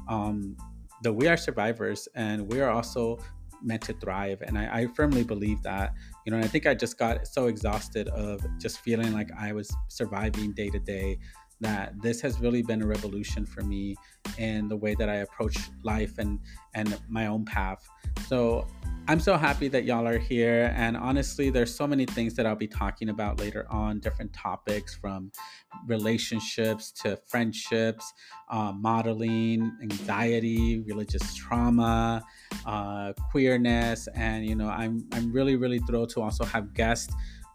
Um, 0.08 0.56
that 1.02 1.12
we 1.12 1.28
are 1.28 1.36
survivors 1.36 2.08
and 2.14 2.50
we 2.50 2.60
are 2.60 2.70
also 2.70 3.18
meant 3.62 3.82
to 3.82 3.92
thrive 3.94 4.42
and 4.42 4.58
I, 4.58 4.80
I, 4.80 4.86
firmly 4.94 5.22
believe 5.22 5.62
that 5.62 5.94
you 6.24 6.30
know 6.30 6.36
and 6.36 6.44
i 6.44 6.48
think 6.48 6.66
i 6.66 6.74
just 6.74 6.98
got 6.98 7.26
so 7.26 7.46
exhausted 7.46 8.08
of 8.08 8.44
just 8.58 8.80
feeling 8.80 9.12
like 9.14 9.30
i 9.38 9.52
was 9.52 9.74
surviving 9.88 10.52
day 10.52 10.68
to 10.68 10.78
day 10.78 11.18
that 11.60 12.00
this 12.02 12.20
has 12.20 12.40
really 12.40 12.62
been 12.62 12.82
a 12.82 12.86
revolution 12.86 13.46
for 13.46 13.62
me 13.62 13.96
in 14.38 14.68
the 14.68 14.76
way 14.76 14.94
that 14.94 15.08
I 15.08 15.16
approach 15.16 15.56
life 15.82 16.18
and 16.18 16.38
and 16.74 16.98
my 17.08 17.26
own 17.26 17.44
path. 17.44 17.86
So 18.26 18.66
I'm 19.06 19.20
so 19.20 19.36
happy 19.36 19.68
that 19.68 19.84
y'all 19.84 20.08
are 20.08 20.18
here. 20.18 20.72
And 20.74 20.96
honestly, 20.96 21.50
there's 21.50 21.74
so 21.74 21.86
many 21.86 22.06
things 22.06 22.34
that 22.36 22.46
I'll 22.46 22.56
be 22.56 22.66
talking 22.66 23.10
about 23.10 23.38
later 23.38 23.66
on, 23.68 24.00
different 24.00 24.32
topics 24.32 24.94
from 24.94 25.30
relationships 25.86 26.90
to 27.02 27.18
friendships, 27.26 28.10
uh, 28.50 28.72
modeling, 28.72 29.76
anxiety, 29.82 30.80
religious 30.86 31.34
trauma, 31.34 32.24
uh, 32.64 33.12
queerness. 33.30 34.08
And, 34.14 34.46
you 34.46 34.54
know, 34.54 34.68
I'm, 34.68 35.06
I'm 35.12 35.30
really, 35.30 35.56
really 35.56 35.80
thrilled 35.80 36.08
to 36.10 36.22
also 36.22 36.44
have 36.46 36.72
guests 36.72 37.12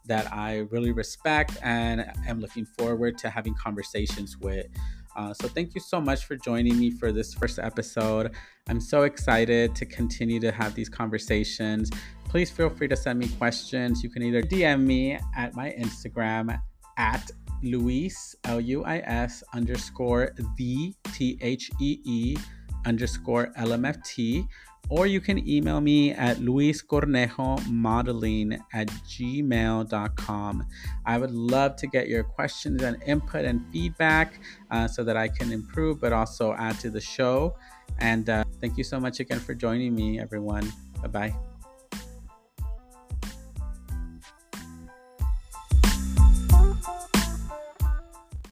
that 0.10 0.32
I 0.34 0.68
really 0.72 0.91
respect 0.91 1.57
and 1.64 2.05
am 2.28 2.41
looking 2.41 2.66
forward 2.66 3.18
to 3.20 3.30
having 3.30 3.53
conversations 3.53 4.38
with. 4.38 4.68
Uh, 5.16 5.34
so, 5.34 5.47
thank 5.47 5.74
you 5.74 5.82
so 5.82 5.99
much 5.99 6.26
for 6.26 6.36
joining 6.36 6.78
me 6.78 6.91
for 6.91 7.12
this 7.12 7.34
first 7.34 7.57
episode. 7.57 8.36
I'm 8.68 8.80
so 8.80 9.03
excited 9.03 9.76
to 9.76 9.86
continue 9.86 10.39
to 10.41 10.51
have 10.51 10.76
these 10.76 10.89
conversations. 10.89 11.89
Please 12.26 12.51
feel 12.51 12.70
free 12.70 12.88
to 12.88 12.95
send 12.95 13.18
me 13.18 13.28
questions. 13.28 14.03
You 14.03 14.10
can 14.10 14.22
either 14.22 14.43
DM 14.43 14.82
me 14.82 15.18
at 15.36 15.55
my 15.55 15.72
Instagram 15.72 16.60
at 16.97 17.32
Luis, 17.64 18.36
L 18.45 18.62
U 18.62 18.84
I 18.84 18.97
S 18.99 19.43
underscore 19.53 20.32
the 20.57 20.93
T 21.14 21.38
H 21.41 21.72
E 21.80 21.99
E 22.05 22.38
underscore 22.86 23.51
LMFT, 23.57 24.47
or 24.89 25.07
you 25.07 25.21
can 25.21 25.47
email 25.47 25.79
me 25.81 26.11
at 26.11 26.37
luiscornejomodeling 26.37 28.59
at 28.73 28.87
gmail.com. 28.87 30.65
I 31.05 31.17
would 31.17 31.31
love 31.31 31.75
to 31.77 31.87
get 31.87 32.07
your 32.07 32.23
questions 32.23 32.83
and 32.83 33.01
input 33.05 33.45
and 33.45 33.61
feedback 33.71 34.41
uh, 34.71 34.87
so 34.87 35.03
that 35.03 35.15
I 35.15 35.27
can 35.27 35.51
improve, 35.51 36.01
but 36.01 36.11
also 36.13 36.53
add 36.53 36.79
to 36.79 36.89
the 36.89 37.01
show. 37.01 37.55
And 37.99 38.27
uh, 38.29 38.45
thank 38.59 38.77
you 38.77 38.83
so 38.83 38.99
much 38.99 39.19
again 39.19 39.39
for 39.39 39.53
joining 39.53 39.93
me, 39.95 40.19
everyone. 40.19 40.71
Bye 41.01 41.07
bye. 41.07 41.49